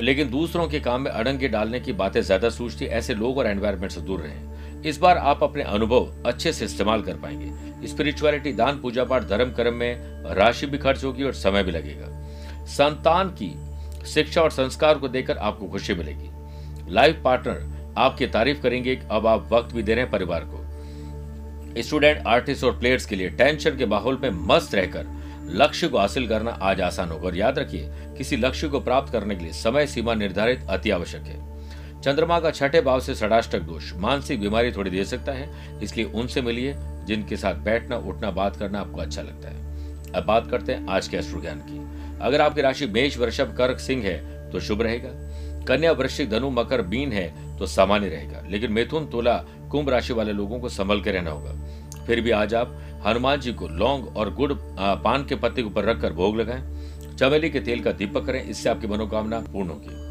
लेकिन 0.00 0.30
दूसरों 0.30 0.66
के 0.68 0.80
काम 0.80 1.00
में 1.00 1.10
अड़ंगे 1.10 1.48
डालने 1.48 1.80
की 1.80 1.92
बातें 1.92 2.20
ज़्यादा 2.20 2.48
सूझती, 2.50 2.84
ऐसे 2.84 3.14
लोग 3.14 3.38
और 3.38 3.46
एनवायरमेंट 3.46 3.92
से 3.92 4.00
दूर 4.00 4.20
रहें। 4.20 4.55
इस 4.84 4.98
बार 4.98 5.18
आप 5.18 5.42
अपने 5.42 5.62
अनुभव 5.62 6.12
अच्छे 6.26 6.52
से 6.52 6.64
इस्तेमाल 6.64 7.02
कर 7.02 7.14
पाएँगे। 7.14 7.66
स्पिरिचुअलिटी, 7.86 8.52
दान, 8.52 8.80
पूजा 8.80 9.04
पाठ, 9.04 9.22
धर्म, 9.22 9.52
कर्म 9.52 9.74
में 9.74 9.96
राशि 10.34 10.66
भी 10.66 10.78
खर्च 10.78 11.04
होगी 11.04 11.22
और 11.22 11.32
समय 11.32 11.62
भी 11.62 11.70
लगेगा। 11.70 12.06
संतान 12.64 13.28
की 13.42 13.56
शिक्षा 14.06 14.42
और 14.42 14.50
संस्कार 14.50 14.98
को 14.98 15.08
देकर 15.08 15.38
आपको 15.38 15.66
खुशी 15.66 15.94
मिलेगी। 15.94 16.30
लाइफ 16.92 17.20
पार्टनर 17.24 17.76
आपकी 17.98 18.26
तारीफ़ 18.26 18.60
करेंगे 18.60 19.02
अब 19.10 19.26
आप 19.26 19.48
वक्त 19.52 19.74
भी 19.74 19.82
दे 19.82 19.94
रहे 19.94 20.02
हैं 20.02 20.10
परिवार 20.10 20.44
को। 20.46 20.66
स्टूडेंट 21.82 22.26
आर्टिस्ट 22.26 22.64
और 22.64 22.78
प्लेयर्स 22.78 23.06
के 23.06 23.16
लिए 23.16 23.28
टेंशन 23.28 23.76
के 23.76 23.86
माहौल 23.86 24.18
में 24.22 24.30
मस्त 24.30 24.74
रहकर 24.74 25.06
लक्ष्य 25.44 25.88
को 25.88 25.98
हासिल 25.98 26.28
करना 26.28 26.50
आज 26.50 26.80
आसान 26.80 27.08
होगा। 27.08 27.26
और 27.26 27.36
याद 27.36 27.58
रखिए, 27.58 27.90
किसी 27.90 28.36
लक्ष्य 28.36 28.68
को 28.68 28.80
प्राप्त 28.80 29.12
करने 29.12 29.34
के 29.34 29.44
लिए 29.44 29.52
समय 29.52 29.86
सीमा 29.86 30.14
निर्धारित 30.14 30.66
अति 30.70 30.90
आवश्यक 30.90 31.22
है। 31.22 31.55
चंद्रमा 32.04 32.38
का 32.40 32.50
छठे 32.50 32.80
भाव 32.80 33.00
से 33.00 33.14
षडाष्टक 33.14 33.60
दोष। 33.60 33.92
मानसिक 33.94 34.40
बीमारी 34.40 34.72
थोड़ी 34.72 34.90
दे 34.90 35.04
सकता 35.04 35.32
है, 35.32 35.48
इसलिए 35.82 36.06
उनसे 36.06 36.42
मिलिए, 36.42 36.74
जिनके 37.06 37.36
साथ 37.36 37.54
बैठना, 37.54 37.96
उठना, 37.98 38.30
बात 38.30 38.56
करना 38.56 38.80
आपको 38.80 39.00
अच्छा 39.00 39.22
लगता 39.22 39.48
है। 39.48 40.12
अब 40.12 40.24
बात 40.24 40.50
करते 40.50 40.72
हैं 40.72 40.86
आज 40.88 41.08
के 41.08 41.16
अश्रु 41.16 41.40
ज्ञान 41.40 41.60
की। 41.60 41.78
अगर 42.20 42.40
आपकी 42.40 42.60
राशि 42.60 42.86
मेष, 42.86 43.18
वृषभ, 43.18 43.54
कर्क, 43.58 43.78
सिंह 43.78 44.02
है 44.04 44.50
तो 44.50 44.60
शुभ 44.60 44.82
रहेगा। 44.82 45.10
कन्या, 45.64 45.92
वृश्चिक, 45.92 46.30
धनु, 46.30 46.50
मकर 46.50 46.82
बीन 46.82 47.12
है 47.12 47.58
तो 47.58 47.66
सामान्य 47.66 48.08
रहेगा। 48.08 48.42
लेकिन 48.48 48.72
मिथुन, 48.72 49.06
तुला, 49.06 49.36
कुंभ 49.70 49.88
राशि 49.88 50.12
वाले 50.12 50.32
लोगों 50.32 50.60
को 50.60 50.68
संभल 50.68 51.00
के 51.00 51.10
रहना 51.10 51.30
होगा। 51.30 52.04
फिर 52.06 52.20
भी 52.20 52.30
आज 52.30 52.54
आप 52.54 52.76
हनुमान 53.06 53.40
जी 53.40 53.52
को 53.52 53.68
लौंग 53.68 54.16
और 54.16 54.34
गुड़ 54.34 54.52
पान 54.54 55.26
के 55.26 55.34
पत्ते 55.34 55.62
के 55.62 55.68
ऊपर 55.68 55.84
रखकर 55.84 56.12
भोग 56.12 56.36
लगाएँ। 56.36 57.16
चमेली 57.16 57.50
के 57.50 57.60
तेल 57.60 57.82
का 57.82 57.92
दीपक 57.92 58.26
करें, 58.26 58.42
इससे 58.44 58.68
आपकी 58.68 58.86
मनोकामना 58.86 59.40
पूर्ण 59.40 59.68
होगी। 59.68 60.05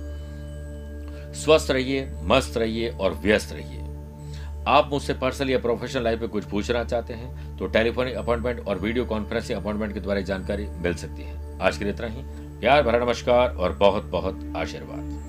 स्वस्थ 1.35 1.71
रहिए, 1.71 2.07
मस्त 2.23 2.57
रहिए 2.57 2.89
और 2.91 3.13
व्यस्त 3.13 3.53
रहिए। 3.53 3.81
आप 4.67 4.89
मुझसे 4.91 5.13
पर्सनल 5.13 5.49
या 5.49 5.57
प्रोफेशनल 5.59 6.03
लाइफ 6.03 6.19
में 6.19 6.29
कुछ 6.29 6.45
पूछना 6.45 6.83
चाहते 6.83 7.13
हैं 7.13 7.57
तो 7.57 7.67
टेलीफोनिक 7.67 8.15
अपॉइंटमेंट 8.15 8.67
और 8.67 8.79
वीडियो 8.79 9.05
कॉन्फ्रेंसिंग 9.05 9.59
अपॉइंटमेंट 9.59 9.93
के 9.93 9.99
द्वारा 9.99 10.21
जानकारी 10.21 10.67
मिल 10.83 10.95
सकती 10.95 11.23
है। 11.23 11.59
आज 11.59 11.77
के 11.77 11.85
लिए 11.85 11.93
इतना 11.93 12.07
ही। 12.07 12.23
प्यार 12.59 12.83
भरा 12.83 12.99
नमस्कार 12.99 13.55
और 13.55 13.73
बहुत 13.75 14.05
बहुत 14.11 14.53
आशीर्वाद। 14.57 15.24